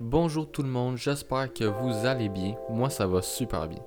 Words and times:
Bonjour 0.00 0.50
tout 0.50 0.62
le 0.62 0.68
monde, 0.70 0.96
j'espère 0.96 1.52
que 1.52 1.64
vous 1.64 2.06
allez 2.06 2.30
bien. 2.30 2.54
Moi 2.70 2.88
ça 2.88 3.06
va 3.06 3.20
super 3.20 3.68
bien. 3.68 3.82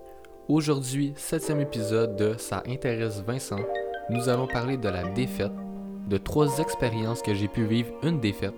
Aujourd'hui, 0.48 1.12
septième 1.16 1.60
épisode 1.60 2.16
de 2.16 2.36
Ça 2.38 2.62
intéresse 2.68 3.24
Vincent, 3.26 3.60
nous 4.12 4.30
allons 4.30 4.46
parler 4.46 4.78
de 4.78 4.90
la 4.90 5.06
défaite, 5.06 5.52
de 6.08 6.18
trois 6.18 6.60
expériences 6.60 7.24
que 7.24 7.34
j'ai 7.34 7.48
pu 7.48 7.66
vivre 7.66 7.96
une 8.04 8.20
défaite, 8.20 8.54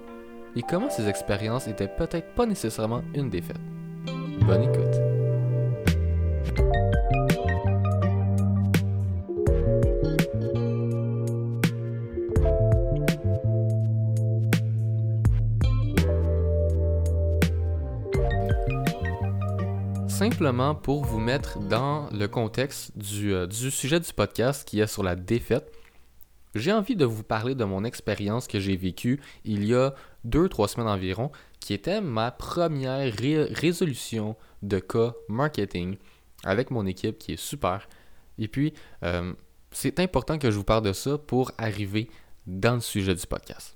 et 0.58 0.64
comment 0.64 0.90
ces 0.90 1.08
expériences 1.08 1.70
étaient 1.70 1.88
peut-être 1.88 2.36
pas 2.36 2.46
nécessairement 2.46 3.04
une 3.14 3.30
défaite. 3.30 3.62
Bonne 4.42 4.64
écoute. 4.64 5.00
Simplement 20.18 20.76
pour 20.76 21.04
vous 21.04 21.20
mettre 21.20 21.60
dans 21.60 22.10
le 22.12 22.28
contexte 22.28 22.98
du, 22.98 23.34
euh, 23.34 23.48
du 23.48 23.70
sujet 23.70 24.00
du 24.00 24.12
podcast 24.14 24.68
qui 24.68 24.80
est 24.80 24.88
sur 24.88 25.04
la 25.04 25.16
défaite, 25.16 25.72
j'ai 26.56 26.72
envie 26.72 26.96
de 26.96 27.04
vous 27.04 27.24
parler 27.24 27.54
de 27.54 27.66
mon 27.66 27.84
expérience 27.84 28.48
que 28.48 28.60
j'ai 28.60 28.78
vécue 28.78 29.20
il 29.44 29.66
y 29.66 29.76
a 29.76 29.94
deux, 30.24 30.48
trois 30.48 30.70
semaines 30.70 30.88
environ, 30.88 31.32
qui 31.60 31.74
était 31.74 32.00
ma 32.00 32.32
première 32.32 33.14
ré- 33.14 33.44
résolution 33.44 34.38
de 34.64 34.80
cas 34.80 35.14
marketing 35.28 35.98
avec 36.46 36.72
mon 36.72 36.86
équipe 36.86 37.18
qui 37.18 37.34
est 37.34 37.40
super. 37.40 37.88
Et 38.38 38.48
puis, 38.48 38.74
euh, 39.04 39.34
c'est 39.72 40.00
important 40.00 40.38
que 40.40 40.50
je 40.50 40.56
vous 40.56 40.64
parle 40.64 40.84
de 40.84 40.94
ça 40.94 41.18
pour 41.18 41.52
arriver 41.58 42.10
dans 42.48 42.76
le 42.76 42.82
sujet 42.82 43.16
du 43.16 43.28
podcast. 43.28 43.75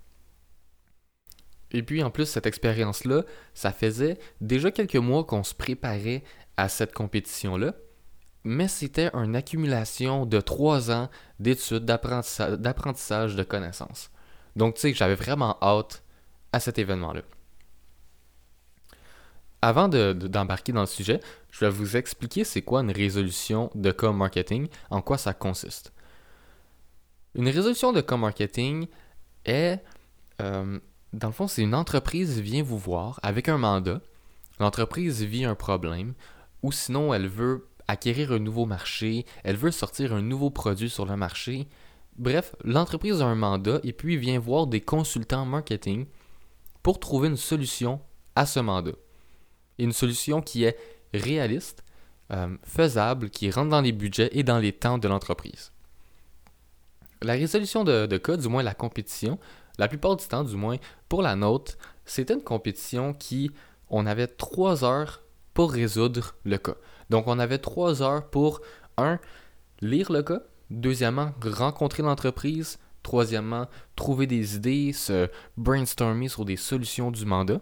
Et 1.71 1.83
puis, 1.83 2.01
en 2.03 2.09
plus, 2.09 2.25
cette 2.25 2.45
expérience-là, 2.47 3.23
ça 3.53 3.71
faisait 3.71 4.17
déjà 4.41 4.71
quelques 4.71 4.95
mois 4.95 5.23
qu'on 5.23 5.43
se 5.43 5.53
préparait 5.53 6.23
à 6.57 6.69
cette 6.69 6.93
compétition-là 6.93 7.73
mais 8.45 8.69
c'était 8.69 9.09
une 9.13 9.35
accumulation 9.35 10.25
de 10.25 10.39
trois 10.39 10.91
ans 10.91 11.09
d'études, 11.39 11.83
d'apprentissa- 11.83 12.55
d'apprentissage, 12.55 13.35
de 13.35 13.43
connaissances. 13.43 14.11
Donc, 14.55 14.75
tu 14.75 14.81
sais, 14.81 14.93
j'avais 14.93 15.15
vraiment 15.15 15.57
hâte 15.61 16.03
à 16.53 16.61
cet 16.61 16.79
événement-là. 16.79 17.21
Avant 19.61 19.89
de- 19.89 20.13
de- 20.13 20.27
d'embarquer 20.27 20.71
dans 20.71 20.79
le 20.81 20.87
sujet, 20.87 21.19
je 21.51 21.59
vais 21.65 21.69
vous 21.69 21.97
expliquer 21.97 22.45
c'est 22.45 22.61
quoi 22.61 22.79
une 22.81 22.91
résolution 22.91 23.71
de 23.75 23.91
com 23.91 24.15
marketing, 24.15 24.69
en 24.89 25.01
quoi 25.01 25.17
ça 25.17 25.33
consiste. 25.33 25.91
Une 27.35 27.47
résolution 27.49 27.91
de 27.91 27.99
com 27.99 28.21
marketing 28.21 28.87
est, 29.43 29.83
euh, 30.41 30.79
dans 31.13 31.27
le 31.27 31.33
fond, 31.33 31.47
c'est 31.47 31.63
une 31.63 31.75
entreprise 31.75 32.39
vient 32.39 32.63
vous 32.63 32.77
voir 32.77 33.19
avec 33.23 33.49
un 33.49 33.57
mandat. 33.57 34.01
L'entreprise 34.59 35.23
vit 35.23 35.45
un 35.45 35.55
problème, 35.55 36.13
ou 36.61 36.71
sinon 36.71 37.13
elle 37.13 37.27
veut 37.27 37.67
acquérir 37.87 38.31
un 38.31 38.39
nouveau 38.39 38.65
marché, 38.65 39.25
elle 39.43 39.55
veut 39.55 39.71
sortir 39.71 40.13
un 40.13 40.21
nouveau 40.21 40.51
produit 40.51 40.89
sur 40.89 41.05
le 41.05 41.15
marché. 41.15 41.67
Bref, 42.17 42.55
l'entreprise 42.63 43.21
a 43.21 43.25
un 43.25 43.35
mandat 43.35 43.79
et 43.83 43.93
puis 43.93 44.17
vient 44.17 44.39
voir 44.39 44.67
des 44.67 44.81
consultants 44.81 45.45
marketing 45.45 46.05
pour 46.83 46.99
trouver 46.99 47.29
une 47.29 47.37
solution 47.37 48.01
à 48.35 48.45
ce 48.45 48.59
mandat. 48.59 48.91
Une 49.79 49.93
solution 49.93 50.41
qui 50.41 50.65
est 50.65 50.77
réaliste, 51.13 51.83
euh, 52.31 52.55
faisable, 52.63 53.29
qui 53.29 53.49
rentre 53.49 53.69
dans 53.69 53.81
les 53.81 53.93
budgets 53.93 54.29
et 54.33 54.43
dans 54.43 54.59
les 54.59 54.73
temps 54.73 54.99
de 54.99 55.07
l'entreprise. 55.07 55.71
La 57.21 57.33
résolution 57.33 57.83
de 57.83 58.17
cas, 58.17 58.37
du 58.37 58.47
moins 58.47 58.63
la 58.63 58.75
compétition, 58.75 59.39
la 59.79 59.87
plupart 59.87 60.17
du 60.17 60.27
temps, 60.27 60.43
du 60.43 60.55
moins 60.55 60.75
pour 61.07 61.23
la 61.23 61.35
nôtre, 61.35 61.77
c'était 62.05 62.35
une 62.35 62.43
compétition 62.43 63.13
qui, 63.13 63.49
on 63.89 64.05
avait 64.05 64.27
trois 64.27 64.83
heures 64.83 65.23
pour 65.53 65.71
résoudre 65.71 66.35
le 66.43 66.57
cas. 66.57 66.75
Donc, 67.09 67.27
on 67.27 67.39
avait 67.39 67.57
trois 67.57 68.03
heures 68.03 68.29
pour, 68.29 68.61
un, 68.97 69.19
lire 69.81 70.11
le 70.11 70.21
cas, 70.21 70.41
deuxièmement, 70.69 71.31
rencontrer 71.41 72.03
l'entreprise, 72.03 72.77
troisièmement, 73.03 73.67
trouver 73.95 74.27
des 74.27 74.57
idées, 74.57 74.91
se 74.91 75.29
brainstormer 75.57 76.27
sur 76.27 76.43
des 76.45 76.57
solutions 76.57 77.09
du 77.09 77.25
mandat, 77.25 77.61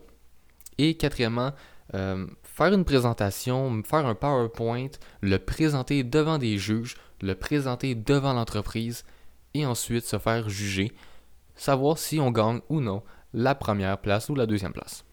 et 0.79 0.97
quatrièmement, 0.97 1.53
euh, 1.93 2.25
faire 2.43 2.73
une 2.73 2.83
présentation, 2.83 3.81
faire 3.83 4.07
un 4.07 4.15
PowerPoint, 4.15 4.89
le 5.21 5.37
présenter 5.37 6.03
devant 6.03 6.39
des 6.39 6.57
juges, 6.57 6.97
le 7.21 7.35
présenter 7.35 7.93
devant 7.93 8.33
l'entreprise, 8.33 9.05
et 9.53 9.65
ensuite 9.65 10.03
se 10.03 10.17
faire 10.17 10.49
juger, 10.49 10.93
savoir 11.57 11.97
si 11.97 12.19
on 12.19 12.31
gagne 12.31 12.61
ou 12.69 12.79
non 12.79 13.03
la 13.33 13.55
première 13.55 13.99
place 13.99 14.29
ou 14.29 14.35
la 14.35 14.45
deuxième 14.45 14.73
place. 14.73 15.03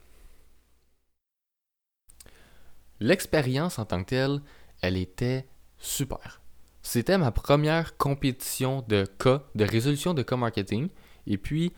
L'expérience 3.01 3.79
en 3.79 3.85
tant 3.85 4.03
que 4.03 4.11
telle, 4.11 4.41
elle 4.81 4.97
était 4.97 5.47
super. 5.79 6.41
C'était 6.83 7.19
ma 7.19 7.33
première 7.33 7.97
compétition 7.97 8.85
de 8.89 9.05
cas, 9.05 9.43
de 9.55 9.65
résolution 9.65 10.15
de 10.15 10.23
cas 10.23 10.37
marketing. 10.37 10.89
Et 11.27 11.39
puis, 11.39 11.73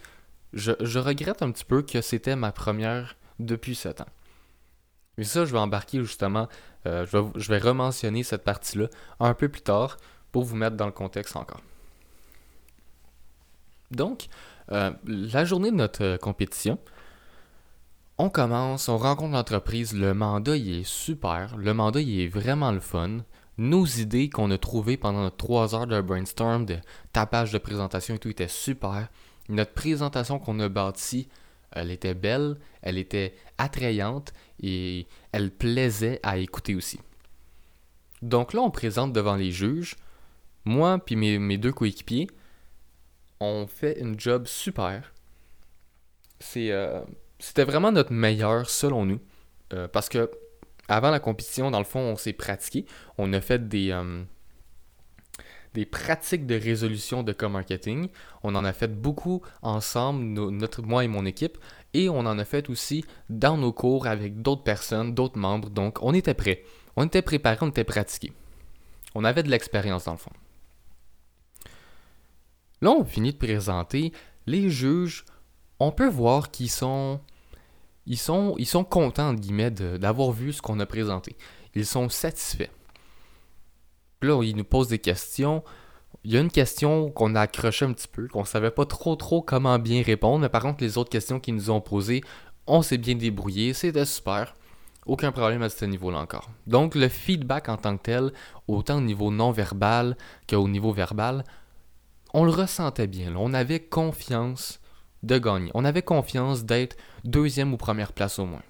je, 0.53 0.99
regrette 0.99 1.43
un 1.43 1.51
petit 1.53 1.65
peu 1.65 1.83
que 1.83 2.01
c'était 2.01 2.37
ma 2.37 2.53
première 2.53 3.17
depuis 3.39 3.75
7 3.75 4.01
ans. 4.03 4.09
Mais 5.17 5.25
ça, 5.25 5.45
je 5.45 5.53
vais 5.53 5.59
embarquer 5.59 6.01
justement, 6.01 6.49
euh, 6.87 7.07
je, 7.07 7.19
vais, 7.19 8.21
je 8.21 8.23
cette 8.23 8.45
partie-là 8.45 8.89
un 9.21 9.35
peu 9.35 9.49
plus 9.49 9.63
tard 9.63 9.97
pour 10.33 10.45
vous 10.45 10.57
mettre 10.57 10.77
dans 10.77 10.87
le 10.87 10.93
contexte 10.93 11.37
encore. 11.37 11.63
Donc, 13.97 14.27
euh, 14.71 14.93
la 15.07 15.45
journée 15.45 15.71
de 15.71 15.77
notre 15.77 16.05
euh, 16.05 16.17
compétition, 16.19 16.79
on 18.19 18.31
commence, 18.31 18.89
on 18.89 18.97
rencontre 18.99 19.33
l'entreprise, 19.33 19.93
le 19.95 20.15
mandat 20.15 20.57
il 20.57 20.81
est 20.81 20.87
super, 20.87 21.57
le 21.57 21.75
mandat 21.75 22.01
il 22.01 22.21
est 22.21 22.29
vraiment 22.29 22.73
le 22.73 22.81
fun. 22.81 23.19
Nos 23.59 23.87
idées 23.87 24.29
qu'on 24.29 24.51
a 24.51 24.59
trouvées 24.59 24.97
pendant 24.97 25.23
notre 25.23 25.37
3 25.37 25.75
heures 25.75 25.87
de 25.87 26.01
brainstorm, 26.01 26.67
de 26.67 26.77
tapage 27.13 27.53
de 27.53 27.59
présentation 27.59 28.15
et 28.15 28.19
tout 28.19 28.29
était 28.29 28.49
super. 28.49 29.09
Notre 29.49 29.73
présentation 29.73 30.39
qu'on 30.39 30.61
a 30.61 30.69
bâtie, 30.69 31.29
elle 31.73 31.91
était 31.91 32.15
belle, 32.15 32.57
elle 32.83 32.99
était 32.99 33.35
attrayante 33.59 34.33
et 34.63 35.07
elle 35.33 35.51
plaisait 35.51 36.21
à 36.23 36.39
écouter 36.39 36.75
aussi. 36.75 37.01
Donc 38.23 38.53
là, 38.53 38.61
on 38.61 38.71
présente 38.71 39.13
devant 39.13 39.37
les 39.37 39.53
juges. 39.53 39.97
Moi 40.65 40.99
puis 40.99 41.17
mes, 41.17 41.39
mes 41.39 41.59
deux 41.59 41.73
coéquipiers, 41.73 42.29
on 43.41 43.67
fait 43.67 43.99
une 44.01 44.19
job 44.19 44.47
super. 44.47 45.13
Euh, 46.57 47.01
c'était 47.39 47.65
vraiment 47.65 47.93
notre 47.93 48.13
meilleur 48.13 48.69
selon 48.71 49.05
nous. 49.05 49.21
Euh, 49.73 49.89
parce 49.89 50.09
que 50.09 50.31
avant 50.89 51.11
la 51.11 51.21
compétition, 51.21 51.71
dans 51.71 51.79
le 51.79 51.85
fond, 51.85 52.01
on 52.01 52.17
s'est 52.17 52.33
pratiqué. 52.33 52.87
On 53.19 53.33
a 53.33 53.41
fait 53.41 53.69
des, 53.69 53.91
euh, 53.91 54.23
des 55.75 55.85
pratiques 55.85 56.47
de 56.47 56.55
résolution 56.55 57.23
de 57.23 57.33
co-marketing. 57.33 58.09
On 58.43 58.55
en 58.55 58.65
a 58.65 58.73
fait 58.73 58.89
beaucoup 58.89 59.43
ensemble, 59.63 60.23
no- 60.25 60.51
notre, 60.51 60.83
moi 60.83 61.05
et 61.05 61.09
mon 61.09 61.27
équipe. 61.27 61.59
Et 61.95 62.09
on 62.09 62.21
en 62.21 62.39
a 62.39 62.45
fait 62.45 62.71
aussi 62.71 63.05
dans 63.31 63.57
nos 63.57 63.73
cours 63.73 64.07
avec 64.07 64.41
d'autres 64.43 64.63
personnes, 64.63 65.15
d'autres 65.15 65.39
membres. 65.39 65.71
Donc, 65.71 65.99
on 66.03 66.15
était 66.15 66.35
prêts. 66.35 66.63
On 66.97 67.05
était 67.05 67.23
préparés, 67.23 67.59
on 67.61 67.69
était 67.69 67.85
pratiqués. 67.85 68.33
On 69.15 69.25
avait 69.25 69.43
de 69.43 69.51
l'expérience 69.51 70.05
dans 70.05 70.13
le 70.13 70.19
fond. 70.19 70.33
Là, 72.83 72.91
on 72.91 73.05
finit 73.05 73.33
de 73.33 73.39
présenter. 73.39 74.13
Les 74.47 74.71
juges 74.71 75.25
on 75.79 75.93
peut 75.93 76.09
voir 76.09 76.51
qu'ils 76.51 76.71
sont, 76.71 77.21
ils 78.07 78.19
sont, 78.19 78.85
contents, 78.89 79.35
d'avoir 79.35 80.33
vu 80.33 80.53
ce 80.53 80.63
qu'on 80.63 80.81
a 80.81 80.87
présenté. 80.87 81.37
Ils 81.75 81.87
sont 81.87 82.09
satisfaits. 82.09 82.71
Là, 84.23 84.43
ils 84.43 84.57
nous 84.57 84.65
posent 84.65 84.89
des 84.89 84.99
questions. 84.99 85.63
Il 86.25 86.33
y 86.33 86.37
a 86.37 86.41
une 86.41 86.51
question 86.51 87.11
qu'on 87.11 87.35
a 87.35 87.43
accroché 87.43 87.85
un 87.85 87.93
petit 87.93 88.09
peu, 88.09 88.27
qu'on 88.29 88.45
savait 88.45 88.71
pas 88.71 88.87
trop 88.87 89.17
trop 89.17 89.43
comment 89.43 89.79
bien 89.79 90.03
répondre, 90.03 90.41
mais 90.41 90.49
par 90.49 90.63
contre, 90.63 90.83
les 90.83 90.97
autres 90.99 91.11
questions 91.11 91.39
qu'ils 91.39 91.55
nous 91.55 91.71
ont 91.71 91.81
posées, 91.81 92.23
on 92.67 92.83
s'est 92.83 92.99
bien 92.99 93.15
débrouillé, 93.15 93.75
c'était 93.75 94.07
super. 94.07 94.57
Aucun 95.05 95.31
problème 95.31 95.63
à 95.63 95.69
ce 95.69 95.85
niveau-là 95.85 96.19
encore. 96.19 96.51
Donc, 96.67 96.97
le 96.97 97.09
feedback 97.09 97.69
en 97.69 97.77
tant 97.77 97.97
que 97.97 98.03
tel, 98.03 98.33
autant 98.67 98.97
au 98.97 99.03
niveau 99.03 99.31
non 99.31 99.53
verbal 99.53 100.17
qu'au 100.49 100.67
niveau 100.67 100.93
verbal, 100.93 101.45
on 102.37 102.45
le 102.45 102.51
ressentait 102.51 103.07
bien. 103.07 103.35
On 103.35 103.55
avait 103.55 103.81
confiance 103.81 104.79
de 105.23 105.39
gagner. 105.39 105.71
On 105.73 105.87
avait 105.87 106.03
confiance 106.03 106.67
d'être 106.67 106.95
deuxième 107.25 107.73
ou 107.73 107.79
première 107.79 108.13
place 108.13 108.39
au 108.39 108.45
moins. 108.45 108.63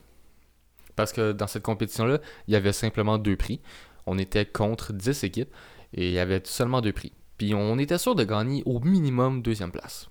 Parce 0.95 1.13
que 1.13 1.33
dans 1.33 1.49
cette 1.49 1.65
compétition-là, 1.65 2.21
il 2.47 2.55
y 2.55 2.57
avait 2.57 2.73
simplement 2.73 3.19
deux 3.19 3.35
prix. 3.35 3.61
On 4.07 4.19
était 4.19 4.47
contre 4.47 4.93
10 4.93 5.25
équipes 5.25 5.53
et 5.95 6.07
il 6.07 6.13
y 6.13 6.21
avait 6.21 6.43
seulement 6.45 6.81
deux 6.81 6.93
prix. 6.93 7.13
Puis 7.39 7.55
on 7.55 7.77
était 7.79 7.99
sûr 7.99 8.15
de 8.15 8.23
gagner 8.23 8.63
au 8.67 8.79
minimum 8.79 9.43
deuxième 9.43 9.73
place. 9.73 10.09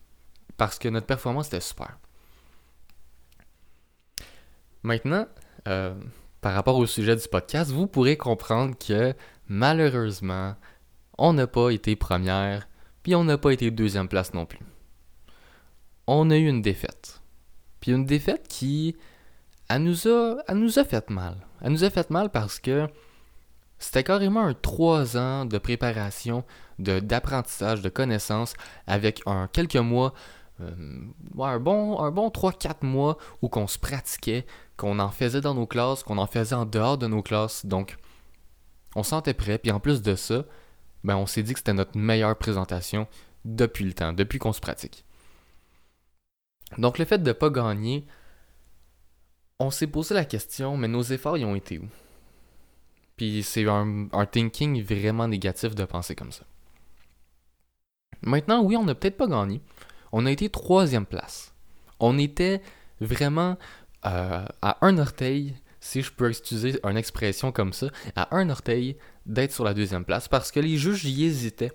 Parce 0.58 0.78
que 0.78 0.90
notre 0.90 1.08
performance 1.08 1.48
était 1.48 1.62
super. 1.62 1.98
Maintenant, 4.84 5.28
euh, 5.70 5.96
par 6.42 6.54
rapport 6.54 6.76
au 6.76 6.86
sujet 6.86 7.16
du 7.16 7.28
podcast, 7.30 7.72
vous 7.72 7.88
pourrez 7.88 8.18
comprendre 8.18 8.78
que 8.78 9.14
malheureusement, 9.48 10.56
on 11.18 11.32
n'a 11.32 11.48
pas 11.48 11.70
été 11.70 11.96
première, 11.96 12.68
puis 13.06 13.16
on 13.16 13.24
n'a 13.24 13.38
pas 13.38 13.52
été 13.52 13.72
deuxième 13.72 14.10
place 14.10 14.34
non 14.34 14.46
plus 14.46 14.60
on 16.08 16.30
a 16.30 16.38
eu 16.38 16.48
une 16.48 16.62
défaite. 16.62 17.22
Puis 17.80 17.92
une 17.92 18.06
défaite 18.06 18.48
qui 18.48 18.96
elle 19.70 19.84
nous 19.84 20.08
a, 20.08 20.44
nous 20.54 20.80
a 20.80 20.84
fait 20.84 21.10
mal. 21.10 21.38
Elle 21.62 21.72
nous 21.72 21.84
a 21.84 21.90
fait 21.90 22.10
mal 22.10 22.30
parce 22.30 22.60
que 22.60 22.88
c'était 23.80 24.04
carrément 24.04 24.42
un 24.42 24.54
trois 24.54 25.18
ans 25.18 25.46
de 25.46 25.58
préparation, 25.58 26.44
d'apprentissage, 26.80 27.82
de 27.82 27.90
connaissances, 27.90 28.54
avec 28.86 29.22
un 29.26 29.48
quelques 29.48 29.76
mois, 29.76 30.14
euh, 30.62 30.72
un 31.40 31.60
bon, 31.60 32.00
un 32.00 32.12
bon 32.12 32.30
3-4 32.30 32.86
mois 32.86 33.18
où 33.42 33.50
qu'on 33.50 33.68
se 33.68 33.80
pratiquait, 33.80 34.46
qu'on 34.78 35.00
en 35.00 35.10
faisait 35.10 35.42
dans 35.42 35.56
nos 35.56 35.68
classes, 35.68 36.04
qu'on 36.04 36.20
en 36.20 36.28
faisait 36.28 36.56
en 36.56 36.66
dehors 36.66 36.98
de 36.98 37.08
nos 37.08 37.24
classes. 37.24 37.66
Donc, 37.66 37.98
on 38.96 39.04
sentait 39.04 39.34
prêt. 39.34 39.58
Puis 39.58 39.72
en 39.72 39.80
plus 39.80 40.02
de 40.02 40.16
ça, 40.16 40.46
ben, 41.06 41.16
on 41.18 41.28
s'est 41.28 41.44
dit 41.44 41.54
que 41.54 41.60
c'était 41.60 41.74
notre 41.74 41.98
meilleure 41.98 42.36
présentation 42.36 43.08
depuis 43.46 43.86
le 43.86 43.94
temps, 43.94 44.12
depuis 44.12 44.40
qu'on 44.40 44.54
se 44.54 44.60
pratique. 44.60 45.06
Donc, 46.80 46.98
le 46.98 47.06
fait 47.06 47.20
de 47.20 47.28
ne 47.28 47.34
pas 47.34 47.52
gagner, 47.52 48.08
on 49.60 49.70
s'est 49.70 49.88
posé 49.88 50.16
la 50.16 50.26
question, 50.26 50.78
mais 50.78 50.88
nos 50.88 51.04
efforts, 51.04 51.38
ils 51.38 51.46
ont 51.46 51.56
été 51.56 51.78
où? 51.78 51.88
Puis 53.18 53.44
c'est 53.44 53.66
un, 53.68 54.10
thinking 54.30 54.84
vraiment 54.84 55.28
négatif 55.28 55.76
de 55.76 55.86
penser 55.86 56.16
comme 56.16 56.32
ça. 56.32 56.44
Maintenant, 58.24 58.64
oui, 58.64 58.76
on 58.76 58.84
n'a 58.84 58.96
peut-être 58.96 59.18
pas 59.18 59.28
gagné. 59.28 59.62
On 60.12 60.26
a 60.26 60.32
été 60.32 60.50
troisième 60.50 61.06
place. 61.06 61.54
On 62.00 62.18
était 62.18 62.62
vraiment 63.00 63.58
euh, 64.06 64.46
à 64.62 64.78
un 64.82 64.98
orteil, 64.98 65.56
si 65.86 66.02
je 66.02 66.12
peux 66.12 66.32
utiliser 66.32 66.80
une 66.84 66.98
expression 66.98 67.52
comme 67.52 67.72
ça, 67.72 67.88
à 68.16 68.36
un 68.36 68.50
orteil 68.50 68.98
d'être 69.28 69.52
sur 69.52 69.64
la 69.64 69.76
deuxième 69.76 70.04
place 70.04 70.28
parce 70.28 70.52
que 70.52 70.60
les 70.60 70.78
juges 70.78 71.06
y 71.06 71.26
hésitaient 71.26 71.72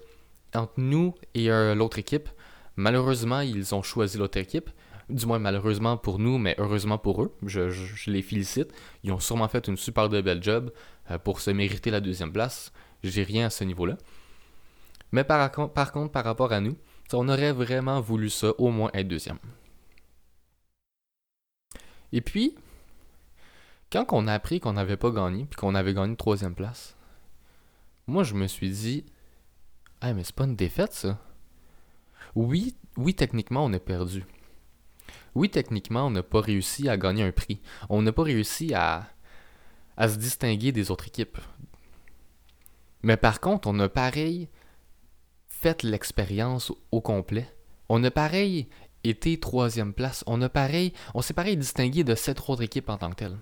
entre 0.53 0.73
nous 0.79 1.15
et 1.35 1.49
euh, 1.49 1.77
l'autre 1.77 2.01
équipe. 2.01 2.29
Malheureusement, 2.75 3.41
ils 3.41 3.73
ont 3.73 3.83
choisi 3.83 4.19
l'autre 4.19 4.39
équipe 4.39 4.69
du 5.09 5.27
moins 5.27 5.39
malheureusement 5.39 5.97
pour 5.97 6.19
nous, 6.19 6.39
mais 6.39 6.57
heureusement 6.59 6.99
pour 6.99 7.23
eux. 7.23 7.37
Je, 7.45 8.11
les 8.11 8.23
félicite. 8.23 8.73
Ils 9.05 9.13
ont 9.13 9.21
sûrement 9.21 9.49
fait 9.49 9.67
une 9.69 9.77
super 9.77 10.09
de 10.09 10.21
belle 10.21 10.43
job 10.43 10.73
euh, 11.11 11.19
pour 11.19 11.41
se 11.41 11.51
mériter 11.51 11.91
la 11.91 12.01
deuxième 12.01 12.33
place. 12.33 12.73
J'ai 13.05 13.23
rien 13.23 13.47
à 13.47 13.51
ce 13.51 13.63
niveau-là. 13.63 13.97
Mais 15.13 15.23
par, 15.23 15.51
par, 15.73 15.93
contre, 15.93 16.13
par 16.13 16.25
rapport 16.25 16.53
à 16.53 16.61
nous, 16.61 16.77
on 17.13 17.29
aurait 17.29 17.53
vraiment 17.53 18.01
voulu 18.01 18.29
ça, 18.29 18.53
au 18.59 18.71
moins 18.71 18.91
être 18.93 19.09
deuxième. 19.09 19.39
Et 22.13 22.21
puis, 22.21 22.57
quand 23.93 24.07
on 24.13 24.27
a 24.27 24.35
appris 24.35 24.61
qu'on 24.61 24.75
n'avait 24.75 24.97
pas 24.97 25.11
gagné, 25.11 25.47
puis 25.47 25.57
qu'on 25.57 25.75
avait 25.75 25.95
gagné 25.95 26.17
troisième 26.17 26.55
place, 26.55 26.97
moi 28.07 28.23
je 28.23 28.35
me 28.35 28.47
suis 28.47 28.71
dit, 28.71 29.05
ah 30.01 30.15
mais 30.15 30.25
c'est 30.25 30.35
pas 30.35 30.45
une 30.45 30.57
défaite 30.57 30.93
ça. 30.93 31.19
Oui, 32.35 32.77
oui 32.97 33.15
techniquement 33.15 33.65
on 33.65 33.73
a 33.73 33.79
perdu. 33.79 34.25
Oui, 35.35 35.49
techniquement, 35.49 36.07
on 36.07 36.11
n'a 36.11 36.23
pas 36.23 36.41
réussi 36.41 36.89
à 36.89 36.97
gagner 36.97 37.23
un 37.23 37.33
prix. 37.33 37.61
On 37.89 38.03
n'a 38.03 38.13
pas 38.13 38.23
réussi 38.23 38.75
à, 38.75 39.09
se 39.99 40.17
distinguer 40.17 40.73
des 40.73 40.91
autres 40.91 41.07
équipes. 41.07 41.39
Mais 43.03 43.17
par 43.17 43.41
contre, 43.41 43.69
on 43.69 43.79
a 43.79 43.89
pareil 43.89 44.49
fait 45.49 45.83
l'expérience 45.83 46.73
au 46.91 47.01
complet. 47.01 47.49
On 47.89 48.03
a 48.05 48.11
pareil 48.11 48.69
été 49.05 49.39
troisième 49.39 49.93
place. 49.93 50.25
On 50.27 50.41
a 50.43 50.49
pareil, 50.49 50.93
on 51.15 51.23
s'est 51.23 51.35
pareil 51.35 51.57
distingué 51.57 52.05
de 52.05 52.15
sept 52.15 52.41
autres 52.49 52.63
équipes 52.63 52.91
en 52.91 52.99
tant 52.99 53.11
que 53.11 53.17
telles. 53.17 53.39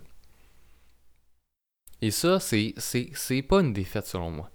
Et 2.00 2.11
ça, 2.11 2.39
c'est, 2.41 2.75
c'est 2.79 3.43
pas 3.43 3.61
une 3.61 3.73
défaite 3.73 4.06
selon 4.06 4.31
moi 4.31 4.50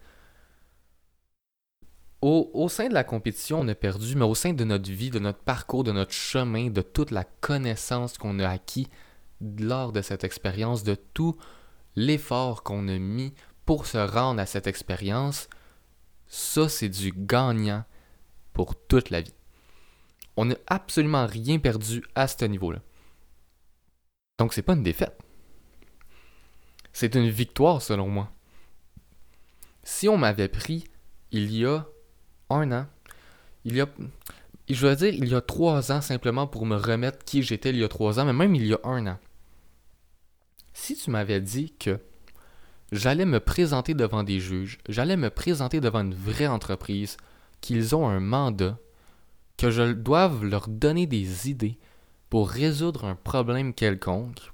au, 2.24 2.69
sein 2.69 2.88
de 2.88 2.94
la 2.94 3.04
compétition, 3.04 3.60
on 3.60 3.68
a 3.68 3.75
perdu, 3.75 4.16
mais 4.16 4.24
au 4.24 4.36
sein 4.36 4.54
de 4.54 4.63
notre 4.63 4.90
vie, 4.90 5.10
de 5.10 5.19
notre 5.19 5.40
parcours, 5.40 5.84
de 5.84 5.92
notre 5.92 6.13
chemin, 6.13 6.69
de 6.69 6.81
toute 6.81 7.12
la 7.12 7.25
connaissance 7.25 8.18
qu'on 8.18 8.40
a 8.40 8.48
acquis 8.48 8.88
lors 9.60 9.92
de 9.92 10.01
cette 10.01 10.24
expérience, 10.24 10.84
de 10.84 10.95
tout 10.95 11.36
l'effort 11.98 12.63
qu'on 12.63 12.88
a 12.88 12.98
mis 12.98 13.34
pour 13.66 13.86
se 13.86 13.98
rendre 13.98 14.40
à 14.40 14.45
cette 14.45 14.68
expérience, 14.68 15.50
ça 16.28 16.69
c'est 16.69 16.90
du 16.90 17.13
gagnant 17.16 17.84
pour 18.54 18.75
toute 18.75 19.10
la 19.10 19.19
vie. 19.19 19.36
On 20.38 20.45
n'a 20.45 20.56
absolument 20.68 21.28
rien 21.28 21.60
perdu 21.60 22.04
à 22.16 22.28
ce 22.28 22.45
niveau-là. 22.45 22.80
Donc 24.40 24.54
c'est 24.54 24.62
pas 24.62 24.74
une 24.74 24.84
défaite. 24.84 25.22
C'est 27.03 27.15
une 27.15 27.29
victoire 27.29 27.81
selon 27.81 28.07
moi. 28.07 28.31
Si 29.83 30.07
on 30.07 30.17
m'avait 30.17 30.47
pris 30.47 30.85
il 31.33 31.53
y 31.53 31.65
a 31.65 31.85
un 32.50 32.71
an. 32.71 32.88
Il 33.65 33.75
y 33.75 33.81
a. 33.81 33.89
Je 34.69 34.88
veux 34.88 34.95
dire, 34.95 35.13
il 35.13 35.27
y 35.27 35.35
a 35.35 35.41
trois 35.41 35.91
ans 35.91 36.00
simplement 36.00 36.47
pour 36.47 36.65
me 36.65 36.77
remettre 36.77 37.25
qui 37.25 37.44
j'étais 37.44 37.71
il 37.71 37.75
y 37.75 37.83
a 37.83 37.89
trois 37.89 38.21
ans, 38.21 38.25
mais 38.25 38.31
même 38.31 38.55
il 38.55 38.65
y 38.65 38.73
a 38.73 38.79
un 38.85 39.05
an. 39.05 39.19
Si 40.71 40.95
tu 40.95 41.11
m'avais 41.11 41.41
dit 41.41 41.73
que 41.77 42.00
j'allais 42.94 43.25
me 43.25 43.41
présenter 43.41 43.95
devant 43.95 44.23
des 44.23 44.39
juges, 44.39 44.77
j'allais 44.88 45.17
me 45.17 45.29
présenter 45.29 45.81
devant 45.81 46.06
une 46.06 46.15
vraie 46.15 46.47
entreprise, 46.47 47.17
qu'ils 47.59 47.97
ont 47.97 48.07
un 48.07 48.21
mandat, 48.21 48.77
que 49.57 49.71
je 49.71 49.91
doive 49.91 50.45
leur 50.45 50.69
donner 50.69 51.06
des 51.06 51.49
idées 51.49 51.77
pour 52.29 52.49
résoudre 52.49 53.03
un 53.03 53.15
problème 53.15 53.73
quelconque, 53.73 54.52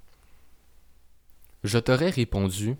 je 1.63 1.77
t'aurais 1.77 2.09
répondu 2.09 2.75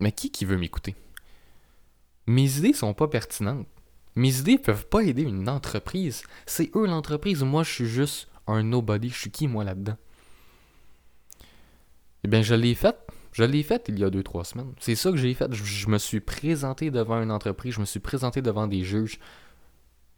Mais 0.00 0.12
qui 0.12 0.30
qui 0.30 0.44
veut 0.44 0.58
m'écouter? 0.58 0.94
Mes 2.26 2.58
idées 2.58 2.72
sont 2.72 2.94
pas 2.94 3.08
pertinentes. 3.08 3.66
Mes 4.16 4.38
idées 4.38 4.58
peuvent 4.58 4.86
pas 4.86 5.02
aider 5.02 5.22
une 5.22 5.48
entreprise. 5.48 6.22
C'est 6.46 6.74
eux 6.74 6.86
l'entreprise. 6.86 7.42
Moi, 7.42 7.62
je 7.62 7.72
suis 7.72 7.86
juste 7.86 8.28
un 8.46 8.62
nobody. 8.62 9.10
Je 9.10 9.18
suis 9.18 9.30
qui, 9.30 9.46
moi, 9.46 9.62
là-dedans? 9.62 9.96
Eh 12.24 12.28
bien, 12.28 12.42
je 12.42 12.54
l'ai 12.54 12.74
fait. 12.74 12.96
Je 13.32 13.44
l'ai 13.44 13.62
fait 13.62 13.84
il 13.88 13.98
y 13.98 14.04
a 14.04 14.10
deux, 14.10 14.22
trois 14.22 14.44
semaines. 14.44 14.72
C'est 14.80 14.94
ça 14.94 15.10
que 15.10 15.18
j'ai 15.18 15.34
fait. 15.34 15.52
Je, 15.52 15.88
me 15.88 15.98
suis 15.98 16.20
présenté 16.20 16.90
devant 16.90 17.22
une 17.22 17.30
entreprise. 17.30 17.74
Je 17.74 17.80
me 17.80 17.84
suis 17.84 18.00
présenté 18.00 18.40
devant 18.40 18.66
des 18.66 18.82
juges. 18.82 19.18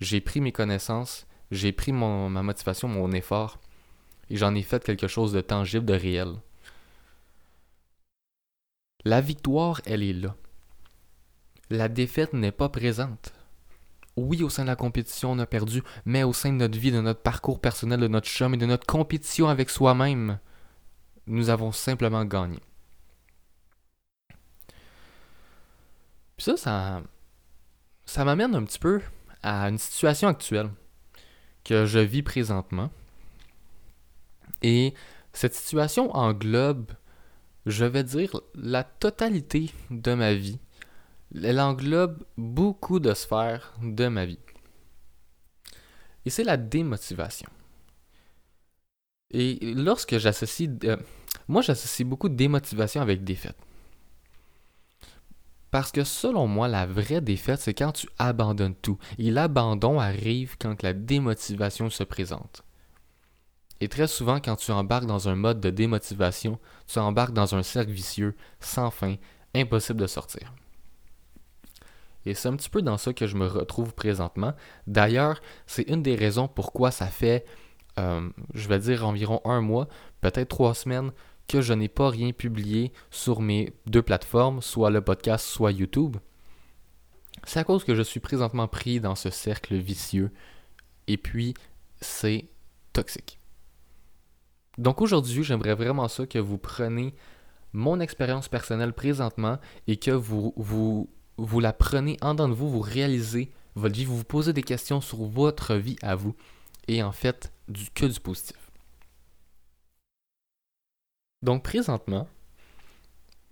J'ai 0.00 0.20
pris 0.20 0.40
mes 0.40 0.52
connaissances. 0.52 1.26
J'ai 1.50 1.72
pris 1.72 1.92
mon, 1.92 2.30
ma 2.30 2.42
motivation, 2.42 2.86
mon 2.86 3.10
effort. 3.10 3.58
Et 4.30 4.36
j'en 4.36 4.54
ai 4.54 4.62
fait 4.62 4.84
quelque 4.84 5.08
chose 5.08 5.32
de 5.32 5.40
tangible, 5.40 5.84
de 5.84 5.94
réel. 5.94 6.36
La 9.08 9.20
victoire, 9.20 9.80
elle 9.86 10.02
est 10.02 10.12
là 10.12 10.34
la 11.70 11.88
défaite 11.88 12.32
n'est 12.32 12.52
pas 12.52 12.68
présente. 12.68 13.32
Oui, 14.16 14.42
au 14.42 14.48
sein 14.48 14.62
de 14.62 14.68
la 14.68 14.76
compétition, 14.76 15.32
on 15.32 15.38
a 15.38 15.46
perdu, 15.46 15.82
mais 16.04 16.24
au 16.24 16.32
sein 16.32 16.50
de 16.50 16.56
notre 16.56 16.78
vie, 16.78 16.90
de 16.90 17.00
notre 17.00 17.20
parcours 17.20 17.60
personnel, 17.60 18.00
de 18.00 18.08
notre 18.08 18.26
chemin, 18.26 18.56
de 18.56 18.66
notre 18.66 18.86
compétition 18.86 19.48
avec 19.48 19.70
soi-même, 19.70 20.38
nous 21.26 21.50
avons 21.50 21.72
simplement 21.72 22.24
gagné. 22.24 22.58
Puis 26.36 26.44
ça, 26.44 26.56
ça, 26.56 27.02
ça 28.06 28.24
m'amène 28.24 28.54
un 28.54 28.64
petit 28.64 28.78
peu 28.78 29.00
à 29.42 29.68
une 29.68 29.78
situation 29.78 30.28
actuelle 30.28 30.70
que 31.64 31.84
je 31.84 31.98
vis 31.98 32.22
présentement. 32.22 32.90
Et 34.62 34.94
cette 35.32 35.54
situation 35.54 36.14
englobe, 36.16 36.90
je 37.70 37.84
vais 37.84 38.04
dire, 38.04 38.40
la 38.54 38.84
totalité 38.84 39.70
de 39.90 40.14
ma 40.14 40.34
vie 40.34 40.58
elle 41.34 41.60
englobe 41.60 42.24
beaucoup 42.36 43.00
de 43.00 43.12
sphères 43.14 43.74
de 43.82 44.08
ma 44.08 44.26
vie. 44.26 44.38
Et 46.24 46.30
c'est 46.30 46.44
la 46.44 46.56
démotivation. 46.56 47.48
Et 49.30 49.74
lorsque 49.74 50.18
j'associe... 50.18 50.70
Euh, 50.84 50.96
moi, 51.48 51.62
j'associe 51.62 52.06
beaucoup 52.06 52.28
de 52.28 52.34
démotivation 52.34 53.00
avec 53.02 53.24
défaite. 53.24 53.56
Parce 55.70 55.92
que 55.92 56.04
selon 56.04 56.46
moi, 56.46 56.66
la 56.66 56.86
vraie 56.86 57.20
défaite, 57.20 57.60
c'est 57.60 57.74
quand 57.74 57.92
tu 57.92 58.08
abandonnes 58.18 58.74
tout. 58.74 58.98
Et 59.18 59.30
l'abandon 59.30 60.00
arrive 60.00 60.56
quand 60.58 60.82
la 60.82 60.94
démotivation 60.94 61.90
se 61.90 62.04
présente. 62.04 62.62
Et 63.80 63.88
très 63.88 64.08
souvent, 64.08 64.40
quand 64.40 64.56
tu 64.56 64.72
embarques 64.72 65.06
dans 65.06 65.28
un 65.28 65.36
mode 65.36 65.60
de 65.60 65.70
démotivation, 65.70 66.58
tu 66.86 66.98
embarques 66.98 67.32
dans 67.32 67.54
un 67.54 67.62
cercle 67.62 67.92
vicieux, 67.92 68.34
sans 68.60 68.90
fin, 68.90 69.16
impossible 69.54 70.00
de 70.00 70.06
sortir. 70.06 70.52
Et 72.26 72.34
c'est 72.34 72.48
un 72.48 72.56
petit 72.56 72.68
peu 72.68 72.82
dans 72.82 72.98
ça 72.98 73.12
que 73.12 73.26
je 73.26 73.36
me 73.36 73.46
retrouve 73.46 73.94
présentement. 73.94 74.54
D'ailleurs, 74.86 75.40
c'est 75.66 75.88
une 75.88 76.02
des 76.02 76.16
raisons 76.16 76.48
pourquoi 76.48 76.90
ça 76.90 77.06
fait, 77.06 77.46
euh, 77.98 78.28
je 78.54 78.68
vais 78.68 78.80
dire, 78.80 79.06
environ 79.06 79.40
un 79.44 79.60
mois, 79.60 79.88
peut-être 80.20 80.48
trois 80.48 80.74
semaines, 80.74 81.12
que 81.46 81.62
je 81.62 81.72
n'ai 81.72 81.88
pas 81.88 82.10
rien 82.10 82.32
publié 82.32 82.92
sur 83.10 83.40
mes 83.40 83.72
deux 83.86 84.02
plateformes, 84.02 84.60
soit 84.60 84.90
le 84.90 85.00
podcast, 85.00 85.46
soit 85.46 85.72
YouTube. 85.72 86.18
C'est 87.44 87.60
à 87.60 87.64
cause 87.64 87.84
que 87.84 87.94
je 87.94 88.02
suis 88.02 88.20
présentement 88.20 88.68
pris 88.68 89.00
dans 89.00 89.14
ce 89.14 89.30
cercle 89.30 89.76
vicieux. 89.76 90.30
Et 91.06 91.16
puis, 91.16 91.54
c'est 92.00 92.46
toxique. 92.92 93.37
Donc 94.78 95.00
aujourd'hui, 95.02 95.42
j'aimerais 95.42 95.74
vraiment 95.74 96.08
ça 96.08 96.26
que 96.26 96.38
vous 96.38 96.56
preniez 96.56 97.14
mon 97.72 98.00
expérience 98.00 98.48
personnelle 98.48 98.92
présentement 98.92 99.58
et 99.88 99.96
que 99.96 100.12
vous, 100.12 100.54
vous 100.56 101.10
vous 101.36 101.60
la 101.60 101.72
prenez 101.72 102.16
en 102.20 102.34
dedans 102.34 102.48
de 102.48 102.54
vous, 102.54 102.70
vous 102.70 102.80
réalisez 102.80 103.52
votre 103.74 103.94
vie, 103.94 104.04
vous 104.04 104.16
vous 104.16 104.24
posez 104.24 104.52
des 104.52 104.62
questions 104.62 105.00
sur 105.00 105.24
votre 105.24 105.74
vie 105.74 105.96
à 106.02 106.14
vous 106.14 106.34
et 106.86 107.02
en 107.02 107.12
fait 107.12 107.52
du, 107.68 107.90
que 107.90 108.06
du 108.06 108.20
positif. 108.20 108.56
Donc 111.42 111.62
présentement, 111.62 112.28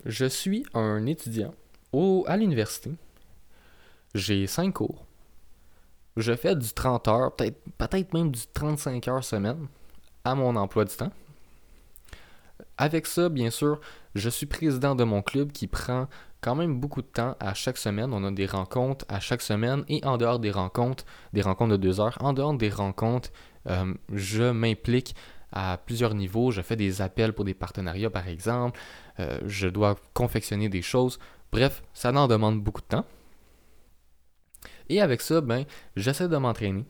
je 0.05 0.27
suis 0.27 0.65
un 0.75 1.07
étudiant 1.07 1.55
au, 1.93 2.25
à 2.27 2.37
l'université. 2.37 2.93
J'ai 4.15 4.47
5 4.47 4.73
cours. 4.73 5.05
Je 6.17 6.35
fais 6.35 6.57
du 6.57 6.73
30 6.73 7.09
heures, 7.09 7.37
peut-être 7.37 7.61
peut 7.77 8.07
même 8.15 8.31
du 8.31 8.41
35 8.53 9.07
heures 9.09 9.25
semaine 9.25 9.69
à 10.27 10.35
mon 10.35 10.57
emploi 10.57 10.85
du 10.85 10.95
temps. 10.95 11.13
Avec 12.79 13.07
ça, 13.07 13.29
bien 13.29 13.51
sûr, 13.51 13.81
je 14.17 14.29
suis 14.29 14.47
président 14.47 14.97
de 14.97 15.05
mon 15.05 15.23
club 15.23 15.53
qui 15.53 15.69
prend 15.69 16.09
quand 16.41 16.57
même 16.57 16.81
beaucoup 16.81 17.01
de 17.01 17.07
temps 17.07 17.37
à 17.39 17.55
chaque 17.55 17.79
semaine. 17.79 18.13
On 18.13 18.25
a 18.25 18.31
des 18.33 18.47
rencontres 18.47 19.05
à 19.09 19.21
chaque 19.21 19.41
semaine 19.41 19.85
et 19.89 20.05
en 20.05 20.19
dehors 20.19 20.41
des 20.41 20.51
rencontres, 20.51 21.05
des 21.33 21.43
rencontres 21.43 21.73
de 21.73 21.77
deux 21.77 22.01
heures, 22.01 22.19
en 22.21 22.33
dehors 22.33 22.55
des 22.55 22.71
rencontres, 22.71 23.31
euh, 23.69 23.95
je 24.13 24.51
m'implique 24.51 25.15
à 25.53 25.79
plusieurs 25.79 26.15
niveaux. 26.15 26.51
Je 26.51 26.61
fais 26.61 26.77
des 26.77 27.03
appels 27.03 27.33
pour 27.33 27.45
des 27.45 27.55
partenariats, 27.55 28.11
par 28.11 28.27
exemple. 28.27 28.79
Euh, 29.21 29.39
je 29.47 29.69
dois 29.69 29.95
confectionner 30.13 30.69
des 30.69 30.83
choses. 30.83 31.21
Bref, 31.53 31.85
ça 31.95 32.13
en 32.13 32.27
demande 32.27 32.61
beaucoup 32.63 32.83
de 32.83 32.87
temps. 32.87 33.05
Et 34.89 35.01
avec 35.01 35.21
ça, 35.21 35.41
ben, 35.41 35.65
j'essaie 35.95 36.29
de 36.29 36.37
m'entraîner. 36.37 36.85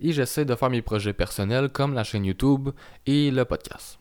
Et 0.00 0.12
j'essaie 0.12 0.44
de 0.44 0.54
faire 0.54 0.70
mes 0.70 0.82
projets 0.82 1.12
personnels 1.12 1.68
comme 1.68 1.94
la 1.94 2.04
chaîne 2.04 2.24
YouTube 2.24 2.70
et 3.06 3.30
le 3.30 3.44
podcast. 3.44 3.98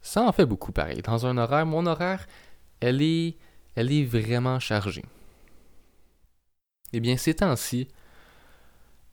Ça 0.00 0.22
en 0.22 0.32
fait 0.32 0.46
beaucoup 0.46 0.72
pareil. 0.72 1.02
Dans 1.02 1.26
un 1.26 1.36
horaire, 1.36 1.66
mon 1.66 1.86
horaire, 1.86 2.26
elle 2.80 3.02
est, 3.02 3.36
elle 3.74 3.92
est 3.92 4.04
vraiment 4.04 4.58
chargée. 4.58 5.04
Eh 6.92 7.00
bien, 7.00 7.16
ces 7.16 7.34
temps-ci, 7.34 7.88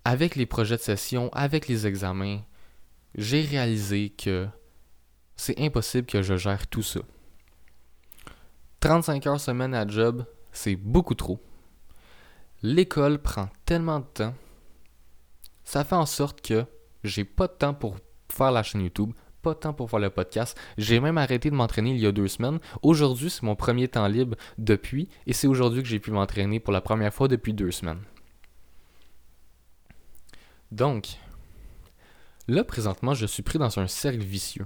avec 0.06 0.36
les 0.36 0.46
projets 0.46 0.78
de 0.78 0.82
session, 0.82 1.30
avec 1.34 1.68
les 1.68 1.88
examens, 1.88 2.40
j'ai 3.16 3.42
réalisé 3.42 4.10
que 4.10 4.48
c'est 5.36 5.60
impossible 5.60 6.08
que 6.08 6.22
je 6.22 6.38
gère 6.38 6.68
tout 6.68 6.84
ça. 6.84 7.02
35 8.80 9.28
heures 9.28 9.40
semaine 9.40 9.74
à 9.74 9.88
job, 9.88 10.26
c'est 10.52 10.76
beaucoup 10.76 11.16
trop. 11.16 11.42
L'école 12.62 13.20
prend 13.20 13.50
tellement 13.66 14.00
de 14.00 14.06
temps. 14.06 14.34
Ça 15.66 15.84
fait 15.84 15.96
en 15.96 16.06
sorte 16.06 16.42
que 16.42 16.66
j'ai 17.04 17.26
pas 17.26 17.48
de 17.48 17.54
temps 17.54 17.74
pour 17.74 17.98
faire 18.32 18.52
la 18.52 18.64
chaîne 18.64 18.82
YouTube, 18.82 19.12
pas 19.42 19.54
de 19.54 19.60
temps 19.60 19.74
pour 19.74 19.90
faire 19.90 20.00
le 20.00 20.10
podcast. 20.10 20.58
J'ai 20.78 21.00
même 21.00 21.18
arrêté 21.18 21.50
de 21.50 21.56
m'entraîner 21.56 21.92
il 21.92 22.00
y 22.00 22.08
a 22.08 22.12
deux 22.12 22.28
semaines. 22.28 22.60
Aujourd'hui, 22.82 23.30
c'est 23.30 23.44
mon 23.44 23.56
premier 23.56 23.88
temps 23.88 24.08
libre 24.08 24.38
depuis, 24.58 25.10
et 25.28 25.34
c'est 25.34 25.48
aujourd'hui 25.48 25.84
que 25.84 25.88
j'ai 25.88 26.00
pu 26.00 26.12
m'entraîner 26.12 26.60
pour 26.60 26.74
la 26.74 26.82
première 26.82 27.14
fois 27.14 27.28
depuis 27.28 27.54
deux 27.54 27.72
semaines. 27.72 28.02
Donc, 30.72 31.18
là, 32.48 32.64
présentement, 32.64 33.14
je 33.14 33.26
suis 33.26 33.44
pris 33.44 33.60
dans 33.60 33.80
un 33.80 33.88
cercle 33.88 34.24
vicieux. 34.24 34.66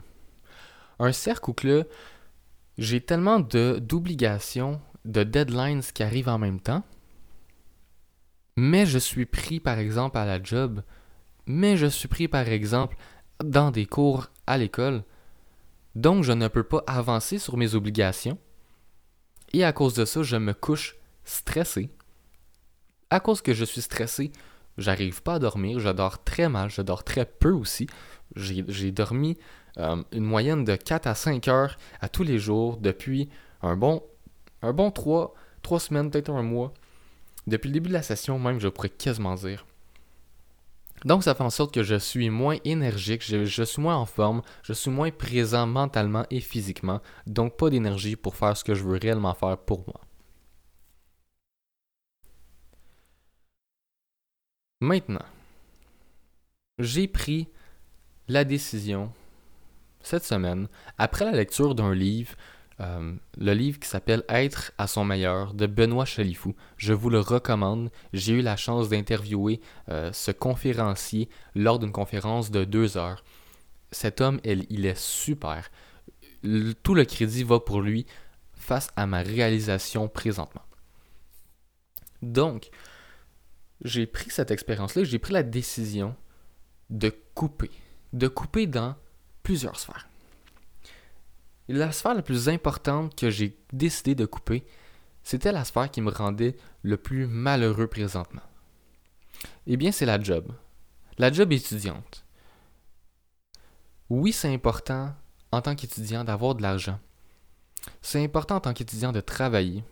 Un 0.97 1.11
cercle 1.11 1.49
où 1.49 1.55
j'ai 2.77 3.01
tellement 3.01 3.39
d'obligations, 3.39 4.81
de, 5.05 5.23
deadlines 5.23 5.81
qui 5.81 6.03
arrivent 6.03 6.29
en 6.29 6.39
même 6.39 6.59
temps, 6.59 6.83
mais 8.69 8.85
je 8.85 8.99
suis 8.99 9.25
pris, 9.25 9.59
par 9.59 9.79
exemple, 9.79 10.17
à 10.17 10.25
la 10.25 10.41
job, 10.41 10.83
mais 11.47 11.75
je 11.75 11.87
suis 11.87 12.07
pris, 12.07 12.27
par 12.27 12.47
exemple, 12.47 12.95
dans 13.43 13.71
des 13.71 13.87
cours 13.87 14.27
à 14.45 14.57
l'école. 14.57 15.03
Donc, 15.95 16.23
je 16.23 16.33
ne 16.33 16.47
peux 16.47 16.63
pas 16.63 16.83
avancer 16.85 17.39
sur 17.39 17.57
mes 17.57 17.73
obligations. 17.73 18.37
Et 19.53 19.63
à 19.63 19.73
cause 19.73 19.95
de 19.95 20.05
ça, 20.05 20.21
je 20.21 20.37
me 20.37 20.53
couche 20.53 20.97
stressé. 21.23 21.89
À 23.09 23.19
cause 23.19 23.41
que 23.41 23.55
je 23.55 23.65
suis 23.65 23.81
stressé, 23.81 24.31
j'arrive 24.77 25.23
pas 25.23 25.35
à 25.35 25.39
dormir, 25.39 25.79
je 25.79 25.89
dors 25.89 26.23
très 26.23 26.47
mal, 26.47 26.69
je 26.69 26.83
dors 26.83 27.03
très 27.03 27.25
peu 27.25 27.51
aussi. 27.51 27.87
J'ai 28.35 28.91
dormi 28.91 29.39
euh, 29.79 30.03
une 30.11 30.25
moyenne 30.25 30.63
de 30.63 30.75
4 30.75 31.07
à 31.07 31.15
5 31.15 31.47
heures 31.47 31.77
à 32.01 32.09
tous 32.09 32.21
les 32.21 32.37
jours 32.37 32.77
depuis 32.77 33.29
un 33.63 33.75
bon, 33.75 34.03
un 34.61 34.73
bon 34.73 34.91
3, 34.91 35.33
3 35.63 35.79
semaines, 35.79 36.11
peut-être 36.11 36.29
un 36.29 36.43
mois. 36.43 36.71
Depuis 37.49 37.69
le 37.69 37.73
début 37.73 37.89
de 37.89 37.93
la 37.93 38.03
session, 38.03 38.37
même, 38.37 38.59
je 38.59 38.67
pourrais 38.67 38.89
quasiment 38.89 39.33
dire. 39.33 39.65
Donc, 41.03 41.23
ça 41.23 41.33
fait 41.33 41.43
en 41.43 41.49
sorte 41.49 41.73
que 41.73 41.81
je 41.81 41.95
suis 41.95 42.29
moins 42.29 42.57
énergique, 42.63 43.23
je, 43.25 43.63
suis 43.63 43.81
moins 43.81 43.95
en 43.95 44.05
forme, 44.05 44.43
je 44.61 44.73
suis 44.73 44.91
moins 44.91 45.09
présent 45.09 45.65
mentalement 45.65 46.25
et 46.29 46.41
physiquement, 46.41 47.01
donc 47.25 47.57
pas 47.57 47.71
d'énergie 47.71 48.15
pour 48.15 48.35
faire 48.35 48.55
ce 48.55 48.63
que 48.63 48.75
je 48.75 48.83
veux 48.83 48.97
réellement 48.97 49.33
faire 49.33 49.57
pour 49.57 49.79
moi. 49.87 50.01
Maintenant, 54.81 55.25
j'ai 56.77 57.07
pris 57.07 57.47
la 58.27 58.43
décision 58.43 59.11
cette 60.01 60.23
semaine, 60.23 60.67
après 60.97 61.25
la 61.25 61.31
lecture 61.31 61.73
d'un 61.73 61.95
livre, 61.95 62.35
euh, 62.81 63.13
le 63.37 63.53
livre 63.53 63.79
qui 63.79 63.87
s'appelle 63.87 64.23
Être 64.29 64.71
à 64.77 64.87
son 64.87 65.03
meilleur 65.03 65.53
de 65.53 65.67
Benoît 65.67 66.05
Chalifou. 66.05 66.55
Je 66.77 66.93
vous 66.93 67.09
le 67.09 67.19
recommande. 67.19 67.91
J'ai 68.13 68.33
eu 68.33 68.41
la 68.41 68.55
chance 68.55 68.89
d'interviewer 68.89 69.59
euh, 69.89 70.11
ce 70.13 70.31
conférencier 70.31 71.29
lors 71.55 71.79
d'une 71.79 71.91
conférence 71.91 72.51
de 72.51 72.63
deux 72.63 72.97
heures. 72.97 73.23
Cet 73.91 74.21
homme, 74.21 74.39
il 74.43 74.85
est 74.85 74.97
super. 74.97 75.71
tout 76.83 76.93
le 76.93 77.05
crédit 77.05 77.43
va 77.43 77.59
pour 77.59 77.81
lui 77.81 78.05
face 78.53 78.89
à 78.95 79.07
ma 79.07 79.21
réalisation 79.21 80.07
présentement. 80.07 80.61
Donc, 82.21 82.69
j'ai 83.83 84.05
pris 84.05 84.29
cette 84.29 84.51
expérience-là, 84.51 85.03
j'ai 85.03 85.19
pris 85.19 85.33
la 85.33 85.43
décision 85.43 86.15
de 86.89 87.11
couper. 87.33 87.71
De 88.13 88.27
couper 88.27 88.67
dans 88.67 88.95
plusieurs 89.43 89.79
sphères. 89.79 90.08
La 91.73 91.91
sphère 91.91 92.15
la 92.15 92.21
plus 92.21 92.49
importante 92.49 93.15
que 93.15 93.29
j'ai 93.29 93.57
décidé 93.71 94.15
de 94.15 94.25
couper, 94.25 94.65
c'était 95.23 95.51
la 95.51 95.63
sphère 95.63 95.91
qui 95.91 96.01
me 96.01 96.11
rendait 96.11 96.55
le 96.81 96.97
plus 96.97 97.27
malheureux 97.27 97.87
présentement. 97.87 98.41
Eh 99.67 99.77
bien, 99.77 99.91
c'est 99.91 100.05
la 100.05 100.19
job. 100.19 100.51
La 101.17 101.31
job 101.31 101.51
étudiante. 101.51 102.25
Oui, 104.09 104.33
c'est 104.33 104.51
important 104.51 105.13
en 105.51 105.61
tant 105.61 105.75
qu'étudiant 105.75 106.23
d'avoir 106.23 106.55
de 106.55 106.61
l'argent. 106.61 106.99
C'est 108.01 108.23
important 108.23 108.55
en 108.55 108.61
tant 108.61 108.73
qu'étudiant 108.73 109.11
de 109.11 109.21
travailler. 109.21 109.83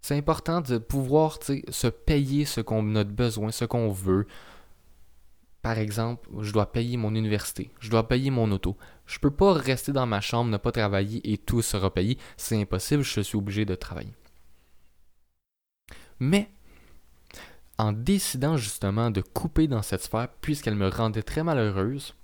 C'est 0.00 0.16
important 0.16 0.60
de 0.60 0.78
pouvoir 0.78 1.38
se 1.42 1.86
payer 1.86 2.44
ce 2.44 2.60
qu'on 2.60 2.94
a 2.96 3.04
besoin, 3.04 3.50
ce 3.50 3.64
qu'on 3.64 3.90
veut, 3.90 4.26
par 5.66 5.78
exemple, 5.78 6.28
je 6.42 6.52
dois 6.52 6.70
payer 6.70 6.96
mon 6.96 7.12
université, 7.16 7.72
je 7.80 7.90
dois 7.90 8.06
payer 8.06 8.30
mon 8.30 8.52
auto. 8.52 8.76
Je 9.04 9.18
peux 9.18 9.32
pas 9.32 9.52
rester 9.52 9.90
dans 9.90 10.06
ma 10.06 10.20
chambre, 10.20 10.48
ne 10.48 10.58
pas 10.58 10.70
travailler 10.70 11.20
et 11.28 11.38
tout 11.38 11.60
sera 11.60 11.92
payé. 11.92 12.18
C'est 12.36 12.60
impossible, 12.60 13.02
je 13.02 13.20
suis 13.20 13.36
obligé 13.36 13.64
de 13.64 13.74
travailler. 13.74 14.14
Mais, 16.20 16.48
en 17.78 17.90
décidant 17.90 18.56
justement 18.56 19.10
de 19.10 19.22
couper 19.22 19.66
dans 19.66 19.82
cette 19.82 20.04
sphère, 20.04 20.28
puisqu'elle 20.40 20.76
me 20.76 20.86
rendait 20.86 21.24
très 21.24 21.42
malheureuse, 21.42 22.14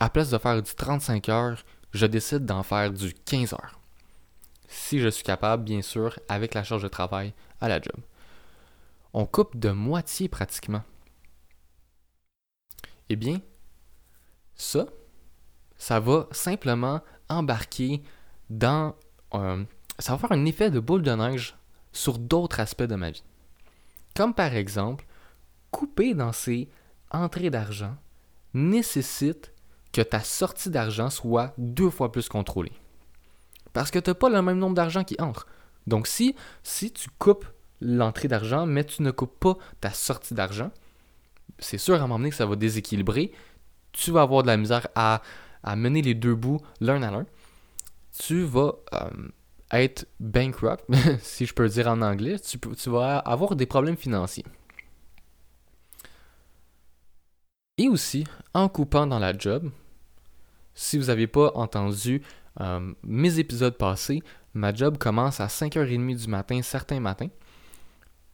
à 0.00 0.10
place 0.10 0.30
de 0.30 0.38
faire 0.38 0.60
du 0.60 0.74
35 0.74 1.28
heures, 1.28 1.64
je 1.92 2.06
décide 2.06 2.44
d'en 2.44 2.64
faire 2.64 2.90
du 2.90 3.14
15 3.14 3.52
heures. 3.52 3.78
Si 4.66 4.98
je 4.98 5.10
suis 5.10 5.22
capable, 5.22 5.62
bien 5.62 5.80
sûr, 5.80 6.18
avec 6.28 6.54
la 6.54 6.64
charge 6.64 6.82
de 6.82 6.88
travail 6.88 7.34
à 7.60 7.68
la 7.68 7.80
job. 7.80 8.00
On 9.12 9.26
coupe 9.26 9.56
de 9.56 9.70
moitié 9.70 10.28
pratiquement. 10.28 10.82
Eh 13.08 13.16
bien, 13.16 13.40
ça, 14.54 14.86
ça 15.76 16.00
va 16.00 16.28
simplement 16.30 17.00
embarquer 17.28 18.02
dans... 18.50 18.94
ça 19.98 20.12
va 20.12 20.18
faire 20.18 20.32
un 20.32 20.44
effet 20.44 20.70
de 20.70 20.80
boule 20.80 21.02
de 21.02 21.12
neige 21.12 21.56
sur 21.92 22.18
d'autres 22.18 22.60
aspects 22.60 22.82
de 22.82 22.94
ma 22.94 23.10
vie. 23.10 23.24
Comme 24.14 24.34
par 24.34 24.54
exemple, 24.54 25.06
couper 25.70 26.14
dans 26.14 26.32
ces 26.32 26.68
entrées 27.10 27.50
d'argent 27.50 27.96
nécessite 28.52 29.52
que 29.92 30.02
ta 30.02 30.20
sortie 30.20 30.70
d'argent 30.70 31.10
soit 31.10 31.54
deux 31.58 31.90
fois 31.90 32.10
plus 32.10 32.28
contrôlée. 32.28 32.72
Parce 33.72 33.90
que 33.90 33.98
tu 33.98 34.10
n'as 34.10 34.14
pas 34.14 34.28
le 34.28 34.40
même 34.42 34.58
nombre 34.58 34.74
d'argent 34.74 35.04
qui 35.04 35.16
entre. 35.20 35.46
Donc 35.86 36.06
si, 36.06 36.34
si 36.62 36.92
tu 36.92 37.08
coupes 37.18 37.46
l'entrée 37.80 38.28
d'argent, 38.28 38.66
mais 38.66 38.84
tu 38.84 39.02
ne 39.02 39.10
coupes 39.10 39.38
pas 39.38 39.56
ta 39.80 39.90
sortie 39.90 40.34
d'argent, 40.34 40.70
c'est 41.58 41.78
sûr 41.78 41.94
à 41.94 41.98
un 41.98 42.00
moment 42.02 42.18
donné 42.18 42.30
que 42.30 42.36
ça 42.36 42.46
va 42.46 42.56
déséquilibrer. 42.56 43.32
Tu 43.92 44.10
vas 44.10 44.22
avoir 44.22 44.42
de 44.42 44.48
la 44.48 44.56
misère 44.56 44.88
à, 44.94 45.22
mener 45.76 46.02
les 46.02 46.14
deux 46.14 46.34
bouts 46.34 46.60
l'un 46.80 47.02
à 47.02 47.10
l'un. 47.10 47.26
Tu 48.18 48.42
vas 48.42 48.74
euh, 48.92 49.10
être 49.72 50.06
bankrupt, 50.20 50.84
si 51.20 51.46
je 51.46 51.54
peux 51.54 51.68
dire 51.68 51.88
en 51.88 52.02
anglais. 52.02 52.38
Tu, 52.38 52.58
tu 52.58 52.90
vas 52.90 53.18
avoir 53.18 53.56
des 53.56 53.66
problèmes 53.66 53.96
financiers. 53.96 54.44
Et 57.76 57.88
aussi, 57.88 58.24
en 58.52 58.68
coupant 58.68 59.06
dans 59.06 59.18
la 59.18 59.36
job, 59.36 59.70
si 60.74 60.96
vous 60.98 61.06
n'avez 61.06 61.26
pas 61.26 61.52
entendu 61.54 62.22
euh, 62.60 62.92
mes 63.02 63.38
épisodes 63.38 63.76
passés, 63.76 64.22
ma 64.54 64.72
job 64.72 64.98
commence 64.98 65.40
à 65.40 65.46
5h30 65.46 66.16
du 66.16 66.28
matin 66.28 66.62
certains 66.62 67.00
matins. 67.00 67.30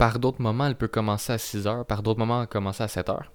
Par 0.00 0.18
d'autres 0.18 0.40
moments, 0.40 0.66
elle 0.66 0.78
peut 0.78 0.88
commencer 0.88 1.30
à 1.30 1.36
6 1.36 1.66
heures, 1.66 1.84
par 1.84 2.02
d'autres 2.02 2.18
moments, 2.18 2.40
elle 2.40 2.48
commence 2.48 2.80
à 2.80 2.88
7 2.88 3.10
heures. 3.10 3.30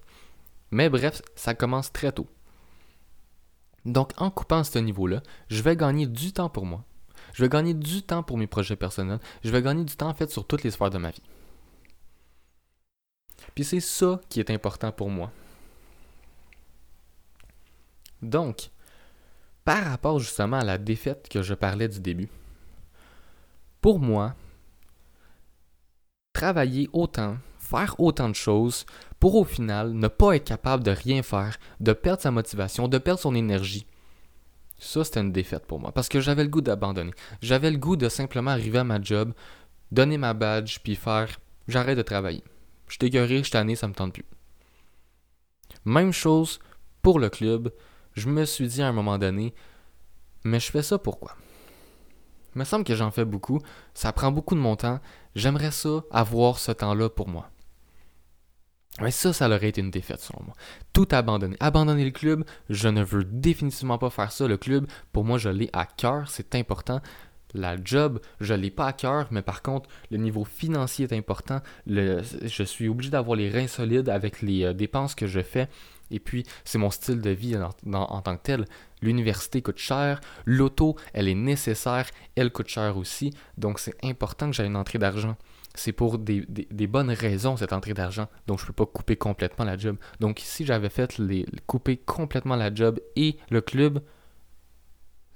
Mais 0.72 0.88
bref, 0.88 1.22
ça 1.36 1.54
commence 1.54 1.92
très 1.92 2.10
tôt. 2.10 2.26
Donc, 3.84 4.10
en 4.16 4.30
coupant 4.30 4.64
ce 4.64 4.80
niveau-là, 4.80 5.22
je 5.46 5.62
vais 5.62 5.76
gagner 5.76 6.08
du 6.08 6.32
temps 6.32 6.48
pour 6.48 6.66
moi. 6.66 6.82
Je 7.34 7.44
vais 7.44 7.48
gagner 7.48 7.72
du 7.72 8.02
temps 8.02 8.24
pour 8.24 8.36
mes 8.36 8.48
projets 8.48 8.74
personnels. 8.74 9.20
Je 9.44 9.50
vais 9.52 9.62
gagner 9.62 9.84
du 9.84 9.94
temps, 9.94 10.08
en 10.08 10.14
fait, 10.14 10.28
sur 10.28 10.44
toutes 10.44 10.64
les 10.64 10.72
sphères 10.72 10.90
de 10.90 10.98
ma 10.98 11.12
vie. 11.12 11.22
Puis 13.54 13.62
c'est 13.62 13.78
ça 13.78 14.20
qui 14.28 14.40
est 14.40 14.50
important 14.50 14.90
pour 14.90 15.08
moi. 15.08 15.30
Donc, 18.22 18.70
par 19.64 19.84
rapport 19.84 20.18
justement 20.18 20.58
à 20.58 20.64
la 20.64 20.78
défaite 20.78 21.28
que 21.28 21.42
je 21.42 21.54
parlais 21.54 21.86
du 21.86 22.00
début, 22.00 22.28
pour 23.80 24.00
moi, 24.00 24.34
travailler 26.36 26.90
autant, 26.92 27.38
faire 27.58 27.98
autant 27.98 28.28
de 28.28 28.34
choses, 28.34 28.84
pour 29.18 29.36
au 29.36 29.44
final 29.44 29.94
ne 29.94 30.06
pas 30.06 30.36
être 30.36 30.44
capable 30.44 30.84
de 30.84 30.90
rien 30.90 31.22
faire, 31.22 31.56
de 31.80 31.94
perdre 31.94 32.20
sa 32.20 32.30
motivation, 32.30 32.88
de 32.88 32.98
perdre 32.98 33.20
son 33.20 33.34
énergie, 33.34 33.86
ça 34.78 35.02
c'était 35.02 35.20
une 35.20 35.32
défaite 35.32 35.64
pour 35.64 35.80
moi. 35.80 35.92
Parce 35.92 36.10
que 36.10 36.20
j'avais 36.20 36.44
le 36.44 36.50
goût 36.50 36.60
d'abandonner. 36.60 37.12
J'avais 37.40 37.70
le 37.70 37.78
goût 37.78 37.96
de 37.96 38.10
simplement 38.10 38.50
arriver 38.50 38.80
à 38.80 38.84
ma 38.84 39.00
job, 39.00 39.32
donner 39.90 40.18
ma 40.18 40.34
badge, 40.34 40.80
puis 40.84 40.94
faire 40.94 41.40
j'arrête 41.68 41.96
de 41.96 42.02
travailler. 42.02 42.44
Je 42.86 42.98
guéri, 42.98 43.42
je 43.42 43.50
tanné, 43.50 43.74
ça 43.74 43.88
me 43.88 43.94
tente 43.94 44.12
plus. 44.12 44.26
Même 45.86 46.12
chose 46.12 46.58
pour 47.00 47.18
le 47.18 47.30
club. 47.30 47.72
Je 48.12 48.28
me 48.28 48.44
suis 48.44 48.68
dit 48.68 48.82
à 48.82 48.88
un 48.88 48.92
moment 48.92 49.16
donné, 49.16 49.54
mais 50.44 50.60
je 50.60 50.70
fais 50.70 50.82
ça 50.82 50.98
pourquoi? 50.98 51.34
Il 52.56 52.60
me 52.60 52.64
semble 52.64 52.84
que 52.84 52.94
j'en 52.94 53.10
fais 53.10 53.26
beaucoup, 53.26 53.60
ça 53.92 54.14
prend 54.14 54.32
beaucoup 54.32 54.54
de 54.54 54.60
mon 54.60 54.76
temps, 54.76 54.98
j'aimerais 55.34 55.70
ça 55.72 56.02
avoir 56.10 56.58
ce 56.58 56.72
temps-là 56.72 57.10
pour 57.10 57.28
moi. 57.28 57.50
Mais 59.02 59.10
ça, 59.10 59.34
ça 59.34 59.46
aurait 59.46 59.68
été 59.68 59.82
une 59.82 59.90
défaite 59.90 60.20
selon 60.20 60.42
moi. 60.42 60.54
Tout 60.94 61.06
abandonner. 61.10 61.58
Abandonner 61.60 62.06
le 62.06 62.12
club, 62.12 62.44
je 62.70 62.88
ne 62.88 63.04
veux 63.04 63.24
définitivement 63.24 63.98
pas 63.98 64.08
faire 64.08 64.32
ça. 64.32 64.48
Le 64.48 64.56
club, 64.56 64.86
pour 65.12 65.22
moi, 65.22 65.36
je 65.36 65.50
l'ai 65.50 65.68
à 65.74 65.84
cœur, 65.84 66.30
c'est 66.30 66.54
important. 66.54 67.02
La 67.52 67.76
job, 67.82 68.20
je 68.40 68.54
ne 68.54 68.58
l'ai 68.60 68.70
pas 68.70 68.86
à 68.86 68.94
cœur, 68.94 69.28
mais 69.30 69.42
par 69.42 69.60
contre, 69.60 69.90
le 70.10 70.16
niveau 70.16 70.44
financier 70.44 71.04
est 71.04 71.12
important. 71.12 71.60
je 71.86 72.62
suis 72.64 72.88
obligé 72.88 73.10
d'avoir 73.10 73.36
les 73.36 73.50
reins 73.50 73.68
solides 73.68 74.08
avec 74.08 74.40
les 74.40 74.64
euh, 74.64 74.72
dépenses 74.72 75.14
que 75.14 75.26
je 75.26 75.40
fais. 75.40 75.68
Et 76.10 76.20
puis, 76.20 76.44
c'est 76.64 76.78
mon 76.78 76.90
style 76.90 77.20
de 77.20 77.30
vie 77.30 77.56
en 77.56 78.22
tant 78.22 78.36
que 78.36 78.42
tel. 78.42 78.64
L'université 79.02 79.62
coûte 79.62 79.78
cher, 79.78 80.20
l'auto, 80.44 80.96
elle 81.12 81.28
est 81.28 81.34
nécessaire, 81.34 82.08
elle 82.34 82.50
coûte 82.50 82.68
cher 82.68 82.96
aussi. 82.96 83.32
Donc, 83.58 83.78
c'est 83.78 83.94
important 84.04 84.50
que 84.50 84.56
j'aie 84.56 84.66
une 84.66 84.76
entrée 84.76 84.98
d'argent 84.98 85.36
c'est 85.78 85.92
pour 85.92 86.18
des, 86.18 86.46
bonnes 86.86 87.10
raisons 87.10 87.56
cette 87.56 87.72
entrée 87.72 87.94
d'argent. 87.94 88.28
Donc 88.46 88.58
je 88.58 88.64
ne 88.64 88.68
peux 88.68 88.72
pas 88.72 88.86
couper 88.86 89.16
complètement 89.16 89.64
la 89.64 89.76
job. 89.76 89.96
Donc 90.20 90.40
si 90.42 90.64
j'avais 90.64 90.88
fait 90.88 91.18
les, 91.18 91.46
couper 91.66 91.96
complètement 91.96 92.56
la 92.56 92.74
job 92.74 92.98
et 93.14 93.36
le 93.50 93.60
club, 93.60 94.02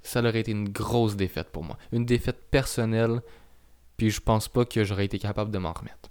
ça 0.01 0.19
aurait 0.21 0.39
été 0.39 0.51
une 0.51 0.69
grosse 0.69 1.15
défaite 1.15 1.49
pour 1.51 1.63
moi. 1.63 1.77
Une 1.91 2.05
défaite 2.05 2.49
personnelle. 2.49 3.21
Puis 3.97 4.09
je 4.09 4.19
pense 4.19 4.47
pas 4.47 4.65
que 4.65 4.83
j'aurais 4.83 5.05
été 5.05 5.19
capable 5.19 5.51
de 5.51 5.59
m'en 5.59 5.73
remettre. 5.73 6.10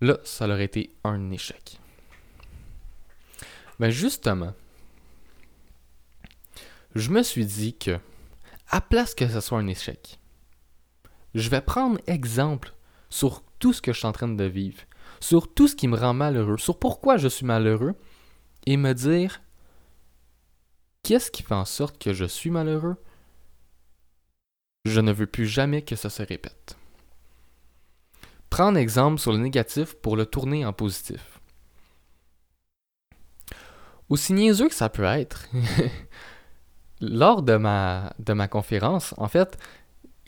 Là, 0.00 0.18
ça 0.24 0.46
aurait 0.46 0.64
été 0.64 0.90
un 1.04 1.30
échec. 1.30 1.78
Mais 3.78 3.90
justement, 3.90 4.54
je 6.94 7.10
me 7.10 7.22
suis 7.22 7.46
dit 7.46 7.76
que, 7.76 7.98
à 8.68 8.80
place 8.80 9.14
que 9.14 9.28
ce 9.28 9.40
soit 9.40 9.58
un 9.58 9.66
échec, 9.66 10.18
je 11.34 11.48
vais 11.48 11.60
prendre 11.60 12.00
exemple 12.06 12.74
sur 13.10 13.42
tout 13.58 13.72
ce 13.72 13.82
que 13.82 13.92
je 13.92 13.98
suis 13.98 14.06
en 14.06 14.12
train 14.12 14.28
de 14.28 14.44
vivre, 14.44 14.82
sur 15.20 15.52
tout 15.52 15.68
ce 15.68 15.76
qui 15.76 15.88
me 15.88 15.96
rend 15.96 16.14
malheureux, 16.14 16.58
sur 16.58 16.78
pourquoi 16.78 17.16
je 17.16 17.28
suis 17.28 17.46
malheureux, 17.46 17.94
et 18.66 18.76
me 18.76 18.92
dire 18.92 19.40
qu'est-ce 21.02 21.30
qui 21.30 21.42
fait 21.42 21.54
en 21.54 21.64
sorte 21.64 21.98
que 21.98 22.12
je 22.12 22.24
suis 22.24 22.50
malheureux? 22.50 22.96
Je 24.84 25.00
ne 25.00 25.12
veux 25.12 25.26
plus 25.26 25.46
jamais 25.46 25.82
que 25.82 25.96
ça 25.96 26.08
se 26.08 26.22
répète. 26.22 26.76
Prendre 28.50 28.78
exemple 28.78 29.20
sur 29.20 29.32
le 29.32 29.38
négatif 29.38 29.94
pour 29.94 30.16
le 30.16 30.26
tourner 30.26 30.66
en 30.66 30.72
positif. 30.72 31.40
Aussi 34.08 34.32
niaiseux 34.32 34.68
que 34.68 34.74
ça 34.74 34.88
peut 34.88 35.04
être, 35.04 35.48
lors 37.00 37.42
de 37.42 37.56
ma, 37.56 38.12
de 38.18 38.32
ma 38.32 38.48
conférence, 38.48 39.14
en 39.18 39.28
fait, 39.28 39.56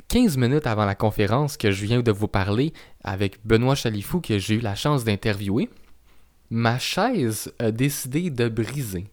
15 0.08 0.36
minutes 0.36 0.66
avant 0.66 0.84
la 0.84 0.94
conférence 0.94 1.56
que 1.56 1.72
je 1.72 1.84
viens 1.84 2.00
de 2.00 2.12
vous 2.12 2.28
parler 2.28 2.72
avec 3.02 3.44
Benoît 3.44 3.74
Chalifou 3.74 4.20
que 4.20 4.38
j'ai 4.38 4.54
eu 4.54 4.60
la 4.60 4.76
chance 4.76 5.04
d'interviewer, 5.04 5.68
ma 6.50 6.78
chaise 6.78 7.52
a 7.58 7.70
décidé 7.70 8.30
de 8.30 8.48
briser. 8.48 9.06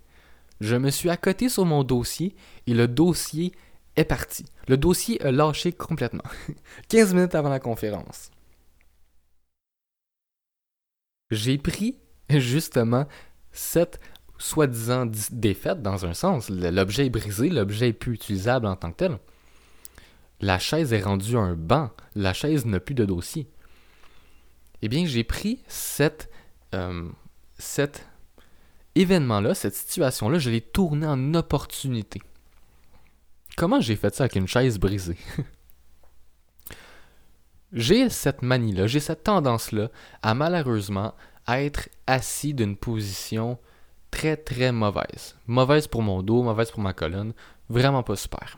Je 0.62 0.76
me 0.76 0.89
suis 0.91 1.10
accoté 1.10 1.50
sur 1.50 1.65
mon 1.65 1.84
dossier 1.84 2.36
et 2.67 2.74
le 2.74 2.88
dossier 2.88 3.54
est 3.95 4.04
parti. 4.04 4.45
Le 4.67 4.78
dossier 4.78 5.22
a 5.24 5.32
lâché 5.32 5.72
complètement. 5.72 6.24
15 6.89 7.13
minutes 7.13 7.36
avant 7.36 7.50
la 7.50 7.60
conférence. 7.60 8.30
J'ai 11.32 11.58
pris 11.58 11.98
justement 12.30 13.08
cette 13.52 14.00
soi-disant 14.38 15.06
défaite 15.32 15.82
dans 15.82 16.06
un 16.06 16.13
sens. 16.13 16.50
L'objet 16.50 17.08
est 17.08 17.10
brisé, 17.10 17.50
l'objet 17.50 17.89
est 17.89 17.94
plus 17.94 18.13
utilisable 18.13 18.65
en 18.65 18.76
tant 18.76 18.92
que 18.92 18.98
tel. 18.98 19.20
La 20.42 20.58
chaise 20.58 20.94
est 20.94 21.02
rendue 21.02 21.38
un 21.38 21.54
banc. 21.56 21.92
La 22.15 22.34
chaise 22.34 22.65
n'a 22.65 22.80
plus 22.80 22.96
de 22.96 23.06
dossier. 23.06 23.48
Eh 24.82 24.88
bien, 24.88 25.06
j'ai 25.06 25.26
pris 25.26 25.62
euh, 26.74 27.10
cet 27.58 28.06
événement-là, 28.96 29.54
cette 29.54 29.76
situation-là, 29.76 30.39
je 30.39 30.50
l'ai 30.50 30.62
tourné 30.62 31.06
en 31.06 31.34
opportunité. 31.34 32.22
Comment 33.58 33.82
j'ai 33.82 33.98
fait 33.98 34.15
ça 34.15 34.24
avec 34.24 34.36
une 34.36 34.48
chaise 34.48 34.80
brisée? 34.80 35.18
j'ai 37.71 38.10
cette 38.10 38.41
manie-là, 38.41 38.88
j'ai 38.88 38.99
cette 38.99 39.23
tendance-là 39.23 39.89
à 40.21 40.34
malheureusement 40.34 41.13
être 41.47 41.89
assis 42.08 42.53
d'une 42.53 42.75
position 42.75 43.58
très 44.12 44.38
très 44.38 44.71
mauvaise. 44.71 45.36
Mauvaise 45.47 45.88
pour 45.88 46.01
mon 46.01 46.23
dos, 46.23 46.43
mauvaise 46.43 46.71
pour 46.71 46.82
ma 46.82 46.93
colonne, 46.93 47.34
vraiment 47.69 48.03
pas 48.03 48.15
super. 48.15 48.58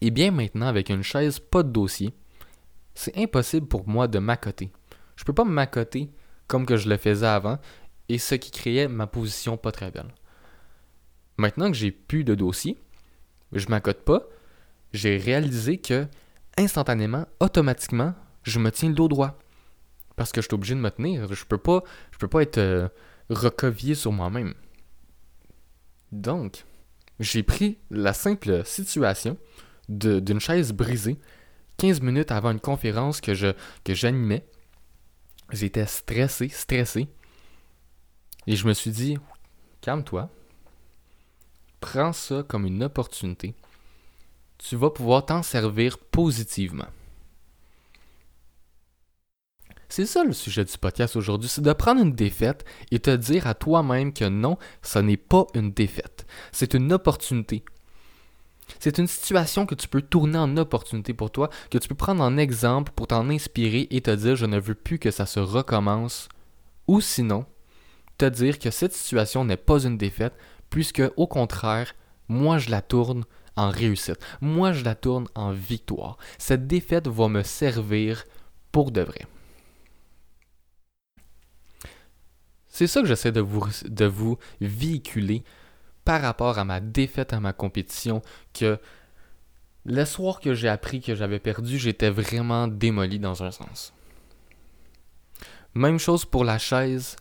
Et 0.00 0.10
bien 0.10 0.30
maintenant, 0.30 0.66
avec 0.66 0.90
une 0.90 1.02
chaise, 1.02 1.38
pas 1.38 1.62
de 1.62 1.70
dossier, 1.70 2.12
c'est 2.94 3.16
impossible 3.16 3.66
pour 3.66 3.88
moi 3.88 4.08
de 4.08 4.18
m'accoter. 4.18 4.70
Je 5.16 5.24
peux 5.24 5.32
pas 5.32 5.44
m'accoter 5.44 6.10
comme 6.46 6.66
que 6.66 6.76
je 6.76 6.88
le 6.88 6.96
faisais 6.96 7.26
avant, 7.26 7.58
et 8.08 8.18
ce 8.18 8.34
qui 8.34 8.50
créait 8.50 8.88
ma 8.88 9.06
position 9.06 9.56
pas 9.56 9.72
très 9.72 9.90
belle. 9.90 10.12
Maintenant 11.36 11.70
que 11.70 11.76
j'ai 11.76 11.90
plus 11.90 12.24
de 12.24 12.34
dossier, 12.34 12.78
je 13.52 13.68
m'accote 13.68 14.04
pas, 14.04 14.24
j'ai 14.92 15.16
réalisé 15.16 15.78
que 15.78 16.06
instantanément, 16.58 17.26
automatiquement, 17.40 18.14
je 18.42 18.58
me 18.58 18.70
tiens 18.70 18.88
le 18.88 18.94
dos 18.94 19.08
droit. 19.08 19.38
Parce 20.16 20.30
que 20.30 20.40
je 20.40 20.46
suis 20.46 20.54
obligé 20.54 20.74
de 20.74 20.80
me 20.80 20.90
tenir. 20.90 21.32
Je 21.32 21.44
peux 21.44 21.58
pas, 21.58 21.82
je 22.12 22.18
peux 22.18 22.28
pas 22.28 22.42
être 22.42 22.58
euh, 22.58 22.88
sur 23.94 24.12
moi-même. 24.12 24.54
Donc, 26.12 26.64
j'ai 27.18 27.42
pris 27.42 27.78
la 27.90 28.12
simple 28.12 28.64
situation 28.64 29.36
d'une 29.88 30.40
chaise 30.40 30.72
brisée 30.72 31.18
15 31.78 32.00
minutes 32.00 32.30
avant 32.30 32.52
une 32.52 32.60
conférence 32.60 33.20
que 33.20 33.34
j'animais. 33.88 34.46
J'étais 35.50 35.86
stressé, 35.86 36.48
stressé. 36.48 37.08
Et 38.46 38.56
je 38.56 38.66
me 38.66 38.72
suis 38.72 38.90
dit, 38.90 39.18
calme-toi. 39.80 40.30
Prends 41.80 42.12
ça 42.12 42.42
comme 42.46 42.66
une 42.66 42.82
opportunité. 42.84 43.54
Tu 44.66 44.76
vas 44.76 44.88
pouvoir 44.88 45.26
t'en 45.26 45.42
servir 45.42 45.98
positivement. 45.98 46.86
C'est 49.90 50.06
ça 50.06 50.24
le 50.24 50.32
sujet 50.32 50.64
du 50.64 50.78
podcast 50.78 51.16
aujourd'hui, 51.16 51.50
c'est 51.50 51.60
de 51.60 51.72
prendre 51.74 52.00
une 52.00 52.14
défaite 52.14 52.64
et 52.90 52.98
te 52.98 53.14
dire 53.14 53.46
à 53.46 53.52
toi-même 53.52 54.14
que 54.14 54.24
non, 54.24 54.56
ce 54.80 54.98
n'est 55.00 55.18
pas 55.18 55.46
une 55.52 55.70
défaite. 55.70 56.26
C'est 56.50 56.72
une 56.72 56.94
opportunité. 56.94 57.62
C'est 58.78 58.96
une 58.96 59.06
situation 59.06 59.66
que 59.66 59.74
tu 59.74 59.86
peux 59.86 60.00
tourner 60.00 60.38
en 60.38 60.56
opportunité 60.56 61.12
pour 61.12 61.30
toi, 61.30 61.50
que 61.70 61.76
tu 61.76 61.86
peux 61.86 61.94
prendre 61.94 62.24
en 62.24 62.38
exemple 62.38 62.92
pour 62.96 63.08
t'en 63.08 63.28
inspirer 63.28 63.86
et 63.90 64.00
te 64.00 64.10
dire 64.10 64.34
je 64.34 64.46
ne 64.46 64.58
veux 64.58 64.74
plus 64.74 64.98
que 64.98 65.10
ça 65.10 65.26
se 65.26 65.40
recommence. 65.40 66.30
Ou 66.88 67.02
sinon, 67.02 67.44
te 68.16 68.24
dire 68.24 68.58
que 68.58 68.70
cette 68.70 68.94
situation 68.94 69.44
n'est 69.44 69.58
pas 69.58 69.84
une 69.84 69.98
défaite, 69.98 70.34
puisque 70.70 71.02
au 71.16 71.26
contraire, 71.26 71.94
moi 72.28 72.56
je 72.56 72.70
la 72.70 72.80
tourne 72.80 73.24
en 73.56 73.70
réussite. 73.70 74.18
Moi 74.40 74.72
je 74.72 74.84
la 74.84 74.94
tourne 74.94 75.26
en 75.34 75.52
victoire. 75.52 76.16
Cette 76.38 76.66
défaite 76.66 77.08
va 77.08 77.28
me 77.28 77.42
servir 77.42 78.24
pour 78.72 78.90
de 78.90 79.02
vrai. 79.02 79.26
C'est 82.68 82.88
ça 82.88 83.00
que 83.00 83.06
j'essaie 83.06 83.30
de 83.30 83.40
vous, 83.40 83.64
de 83.84 84.04
vous 84.04 84.36
véhiculer 84.60 85.44
par 86.04 86.20
rapport 86.20 86.58
à 86.58 86.64
ma 86.64 86.80
défaite 86.80 87.32
à 87.32 87.40
ma 87.40 87.52
compétition 87.52 88.20
que 88.52 88.78
le 89.84 90.04
soir 90.04 90.40
que 90.40 90.54
j'ai 90.54 90.68
appris 90.68 91.00
que 91.00 91.14
j'avais 91.14 91.38
perdu, 91.38 91.78
j'étais 91.78 92.10
vraiment 92.10 92.66
démoli 92.66 93.18
dans 93.18 93.42
un 93.42 93.50
sens. 93.50 93.92
Même 95.74 95.98
chose 95.98 96.24
pour 96.24 96.44
la 96.44 96.58
chaise 96.58 97.16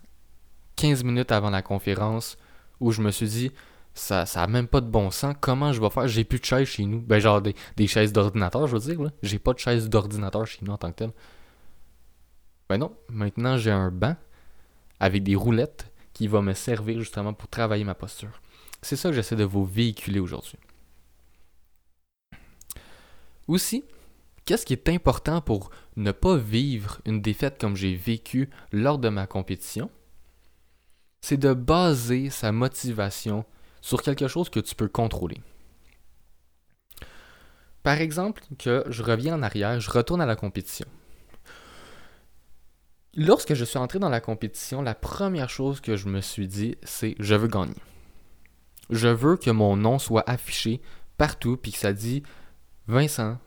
15 0.78 1.04
minutes 1.04 1.32
avant 1.32 1.50
la 1.50 1.62
conférence 1.62 2.38
où 2.80 2.92
je 2.92 3.02
me 3.02 3.12
suis 3.12 3.28
dit, 3.28 3.52
ça 3.94 4.26
ça 4.26 4.44
a 4.44 4.48
même 4.48 4.68
pas 4.68 4.82
de 4.82 4.88
bon 4.88 5.12
sens. 5.12 5.36
Comment 5.40 5.74
je 5.74 5.82
vais 5.82 5.90
faire? 5.90 6.08
J'ai 6.08 6.24
plus 6.24 6.40
de 6.40 6.46
chaises 6.46 6.68
chez 6.68 6.86
nous. 6.86 7.02
Ben, 7.02 7.20
genre 7.20 7.42
des, 7.42 7.56
des 7.76 7.88
chaises 7.88 8.14
d'ordinateur, 8.14 8.68
je 8.68 8.76
veux 8.76 8.94
dire. 8.96 9.12
J'ai 9.22 9.40
pas 9.40 9.54
de 9.54 9.60
chaises 9.60 9.90
d'ordinateur 9.90 10.46
chez 10.48 10.60
nous 10.64 10.74
en 10.74 10.78
tant 10.78 10.92
que 10.92 10.98
tel. 10.98 11.12
Ben 12.70 12.78
non, 12.78 12.96
maintenant 13.10 13.58
j'ai 13.58 13.72
un 13.72 13.92
banc 13.92 14.16
avec 15.00 15.24
des 15.24 15.36
roulettes 15.36 15.92
qui 16.14 16.28
va 16.28 16.42
me 16.42 16.54
servir 16.54 17.00
justement 17.00 17.34
pour 17.34 17.50
travailler 17.50 17.84
ma 17.84 17.96
posture. 17.96 18.42
C'est 18.82 18.96
ça 18.96 19.10
que 19.10 19.16
j'essaie 19.16 19.36
de 19.36 19.44
vous 19.44 19.66
véhiculer 19.66 20.20
aujourd'hui. 20.20 20.58
Aussi, 23.48 23.84
qu'est-ce 24.46 24.66
qui 24.66 24.74
est 24.74 24.90
important 24.90 25.42
pour 25.42 25.70
ne 25.98 26.12
pas 26.12 26.38
vivre 26.38 27.02
une 27.06 27.22
défaite 27.22 27.60
comme 27.60 27.76
j'ai 27.76 27.96
vécu 27.96 28.50
lors 28.72 28.98
de 28.98 29.10
ma 29.10 29.28
compétition? 29.28 29.90
C'est 31.22 31.38
de 31.38 31.54
baser 31.54 32.30
sa 32.30 32.52
motivation 32.52 33.46
sur 33.84 34.02
quelque 34.02 34.30
chose 34.30 34.50
que 34.50 34.62
tu 34.62 34.76
peux 34.76 34.88
contrôler. 34.88 35.42
Par 37.84 38.00
exemple, 38.00 38.42
que 38.58 38.86
je 38.88 39.04
reviens 39.04 39.36
en 39.36 39.44
arrière, 39.44 39.82
je 39.82 39.92
retourne 39.92 40.22
à 40.22 40.26
la 40.26 40.38
compétition. 40.38 40.88
Lorsque 43.14 43.54
je 43.54 43.66
suis 43.66 43.78
entré 43.78 44.00
dans 44.00 44.10
la 44.10 44.22
compétition, 44.22 44.82
la 44.82 44.96
première 44.96 45.50
chose 45.50 45.82
que 45.82 45.98
je 45.98 46.08
me 46.08 46.22
suis 46.22 46.48
dit, 46.48 46.78
c'est 46.84 47.16
je 47.20 47.36
veux 47.36 47.50
gagner. 47.50 47.76
Je 48.90 49.10
veux 49.10 49.36
que 49.36 49.52
mon 49.52 49.76
nom 49.76 50.00
soit 50.00 50.24
affiché 50.30 50.82
partout, 51.18 51.58
puis 51.58 51.74
que 51.74 51.78
ça 51.78 51.92
dit 51.92 52.24
Vincent, 52.88 53.38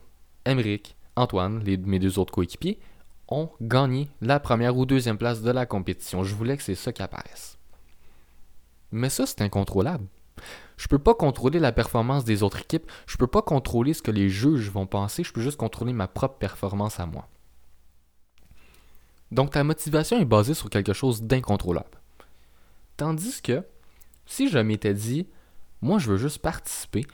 Emeric, 0.45 0.95
Antoine, 1.15 1.63
mes 1.63 1.99
deux 1.99 2.19
autres 2.19 2.31
coéquipiers, 2.31 2.79
ont 3.27 3.49
gagné 3.59 4.07
la 4.21 4.39
première 4.39 4.77
ou 4.77 4.85
deuxième 4.85 5.17
place 5.17 5.41
de 5.41 5.51
la 5.51 5.65
compétition. 5.65 6.23
Je 6.23 6.35
voulais 6.35 6.57
que 6.57 6.63
c'est 6.63 6.75
ça 6.75 6.93
qui 6.93 7.01
apparaisse. 7.01 7.57
Mais 8.91 9.09
ça, 9.09 9.25
c'est 9.25 9.41
incontrôlable. 9.41 10.05
Je 10.77 10.87
peux 10.87 10.99
pas 10.99 11.15
contrôler 11.15 11.59
la 11.59 11.71
performance 11.71 12.23
des 12.23 12.43
autres 12.43 12.59
équipes, 12.59 12.89
je 13.07 13.17
peux 13.17 13.27
pas 13.27 13.41
contrôler 13.41 13.93
ce 13.93 14.01
que 14.01 14.11
les 14.11 14.29
juges 14.29 14.69
vont 14.69 14.85
penser, 14.85 15.23
je 15.23 15.33
peux 15.33 15.41
juste 15.41 15.57
contrôler 15.57 15.91
ma 15.91 16.07
propre 16.07 16.37
performance 16.37 16.99
à 16.99 17.07
moi. 17.07 17.27
Donc 19.31 19.51
ta 19.51 19.63
motivation 19.63 20.19
est 20.19 20.25
basée 20.25 20.53
sur 20.53 20.69
quelque 20.69 20.93
chose 20.93 21.23
d'incontrôlable. 21.23 21.99
Tandis 22.95 23.41
que 23.41 23.63
si 24.25 24.49
je 24.49 24.59
m'étais 24.59 24.93
dit, 24.93 25.27
moi 25.81 25.99
je 25.99 26.11
veux 26.11 26.17
juste 26.17 26.39
participer, 26.39 27.05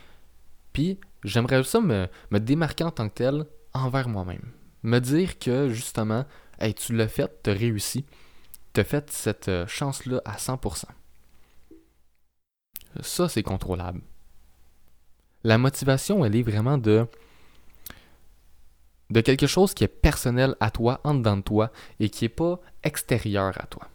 puis 0.73 0.99
j'aimerais 1.23 1.63
ça 1.63 1.79
me, 1.79 2.07
me, 2.31 2.39
démarquer 2.39 2.83
en 2.83 2.91
tant 2.91 3.07
que 3.07 3.15
tel 3.15 3.45
envers 3.73 4.09
moi-même. 4.09 4.51
Me 4.83 4.99
dire 4.99 5.39
que 5.39 5.69
justement, 5.69 6.25
hey, 6.59 6.73
tu 6.73 6.93
l'as 6.93 7.07
fait, 7.07 7.31
tu 7.43 7.49
as 7.49 7.53
réussi, 7.53 8.05
tu 8.73 8.81
as 8.81 8.83
fait 8.83 9.09
cette 9.11 9.47
euh, 9.47 9.67
chance-là 9.67 10.21
à 10.25 10.35
100%. 10.35 10.85
Ça, 13.01 13.29
c'est 13.29 13.43
contrôlable. 13.43 14.01
La 15.43 15.57
motivation, 15.57 16.23
elle 16.23 16.35
est 16.35 16.43
vraiment 16.43 16.77
de 16.77 17.07
de 19.09 19.21
quelque 19.21 19.45
chose 19.45 19.75
qui 19.75 19.83
est 19.83 19.87
personnel 19.87 20.55
à 20.59 20.71
toi, 20.71 20.99
en 21.03 21.13
dedans 21.13 21.37
de 21.37 21.43
toi, 21.43 21.71
et 21.99 22.09
qui 22.09 22.25
n'est 22.25 22.29
pas 22.29 22.59
extérieur 22.83 23.53
à 23.61 23.67
toi. 23.67 23.87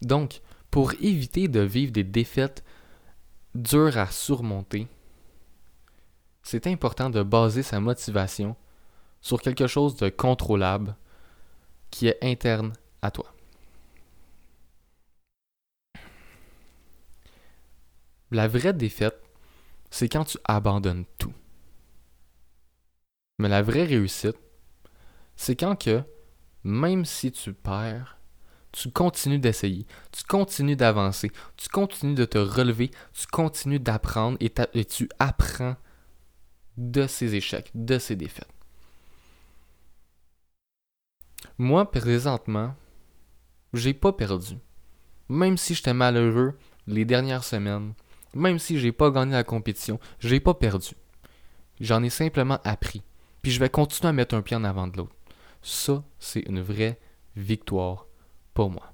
Donc, 0.00 0.42
pour 0.70 0.92
éviter 1.00 1.48
de 1.48 1.60
vivre 1.60 1.92
des 1.92 2.04
défaites 2.04 2.62
dures 3.54 3.98
à 3.98 4.06
surmonter, 4.06 4.86
c'est 6.42 6.66
important 6.66 7.10
de 7.10 7.22
baser 7.22 7.62
sa 7.62 7.80
motivation 7.80 8.54
sur 9.20 9.40
quelque 9.40 9.66
chose 9.66 9.96
de 9.96 10.08
contrôlable 10.08 10.94
qui 11.90 12.06
est 12.06 12.18
interne 12.22 12.74
à 13.02 13.10
toi. 13.10 13.33
La 18.34 18.48
vraie 18.48 18.72
défaite, 18.72 19.22
c'est 19.92 20.08
quand 20.08 20.24
tu 20.24 20.38
abandonnes 20.42 21.04
tout. 21.18 21.32
Mais 23.38 23.48
la 23.48 23.62
vraie 23.62 23.84
réussite, 23.84 24.36
c'est 25.36 25.54
quand 25.54 25.76
que, 25.76 26.02
même 26.64 27.04
si 27.04 27.30
tu 27.30 27.52
perds, 27.52 28.18
tu 28.72 28.90
continues 28.90 29.38
d'essayer, 29.38 29.86
tu 30.10 30.24
continues 30.24 30.74
d'avancer, 30.74 31.30
tu 31.56 31.68
continues 31.68 32.16
de 32.16 32.24
te 32.24 32.38
relever, 32.38 32.90
tu 33.12 33.28
continues 33.28 33.78
d'apprendre 33.78 34.36
et, 34.40 34.84
tu 34.84 35.08
apprends 35.20 35.76
de 36.76 37.06
ces 37.06 37.36
échecs, 37.36 37.70
de 37.76 38.00
ces 38.00 38.16
défaites. 38.16 38.50
Moi, 41.56 41.88
présentement, 41.88 42.74
j'ai 43.72 43.94
pas 43.94 44.12
perdu. 44.12 44.56
Même 45.28 45.56
si 45.56 45.76
j'étais 45.76 45.94
malheureux 45.94 46.58
les 46.88 47.04
dernières 47.04 47.44
semaines, 47.44 47.94
même 48.34 48.58
si 48.58 48.78
j'ai 48.78 48.92
pas 48.92 49.10
gagné 49.10 49.32
la 49.32 49.44
compétition, 49.44 49.98
j'ai 50.18 50.40
pas 50.40 50.54
perdu. 50.54 50.94
J'en 51.80 52.02
ai 52.02 52.10
simplement 52.10 52.58
appris. 52.64 53.02
Puis 53.42 53.52
je 53.52 53.60
vais 53.60 53.68
continuer 53.68 54.08
à 54.08 54.12
mettre 54.12 54.34
un 54.34 54.42
pied 54.42 54.56
en 54.56 54.64
avant 54.64 54.86
de 54.86 54.96
l'autre. 54.96 55.14
Ça, 55.62 56.02
c'est 56.18 56.40
une 56.40 56.60
vraie 56.60 56.98
victoire 57.36 58.06
pour 58.54 58.70
moi. 58.70 58.92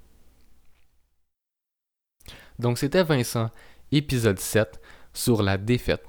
Donc 2.59 2.77
c'était 2.77 3.03
Vincent, 3.03 3.49
épisode 3.91 4.39
7 4.39 4.79
sur 5.13 5.41
la 5.41 5.57
défaite. 5.57 6.03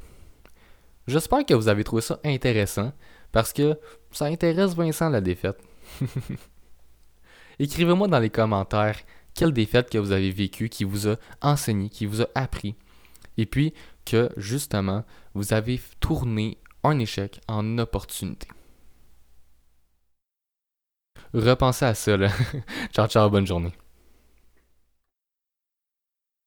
J'espère 1.07 1.45
que 1.45 1.55
vous 1.55 1.69
avez 1.69 1.85
trouvé 1.85 2.03
ça 2.03 2.21
intéressant 2.25 2.93
parce 3.33 3.53
que 3.53 3.79
ça 4.11 4.27
intéresse 4.27 4.75
Vincent 4.75 5.09
la 5.09 5.21
défaite. 5.21 5.59
Écrivez-moi 7.59 8.09
dans 8.09 8.19
les 8.19 8.31
commentaires 8.31 8.99
quelle 9.35 9.53
défaite 9.53 9.91
que 9.91 9.99
vous 9.99 10.13
avez 10.13 10.31
vécue, 10.31 10.69
qui 10.69 10.85
vous 10.85 11.09
a 11.09 11.17
enseigné, 11.41 11.89
qui 11.89 12.07
vous 12.07 12.23
a 12.23 12.27
appris 12.35 12.77
et 13.37 13.47
puis 13.47 13.73
que 14.05 14.31
justement, 14.37 15.05
vous 15.35 15.53
avez 15.53 15.81
tourné 16.01 16.59
un 16.85 16.99
échec 16.99 17.41
en 17.49 17.79
opportunité. 17.79 18.49
Repensez 21.35 21.85
à 21.87 21.95
ça, 21.95 22.17
là. 22.17 22.29
ciao, 22.93 23.07
ciao, 23.07 23.31
bonne 23.31 23.47
journée. 23.47 23.73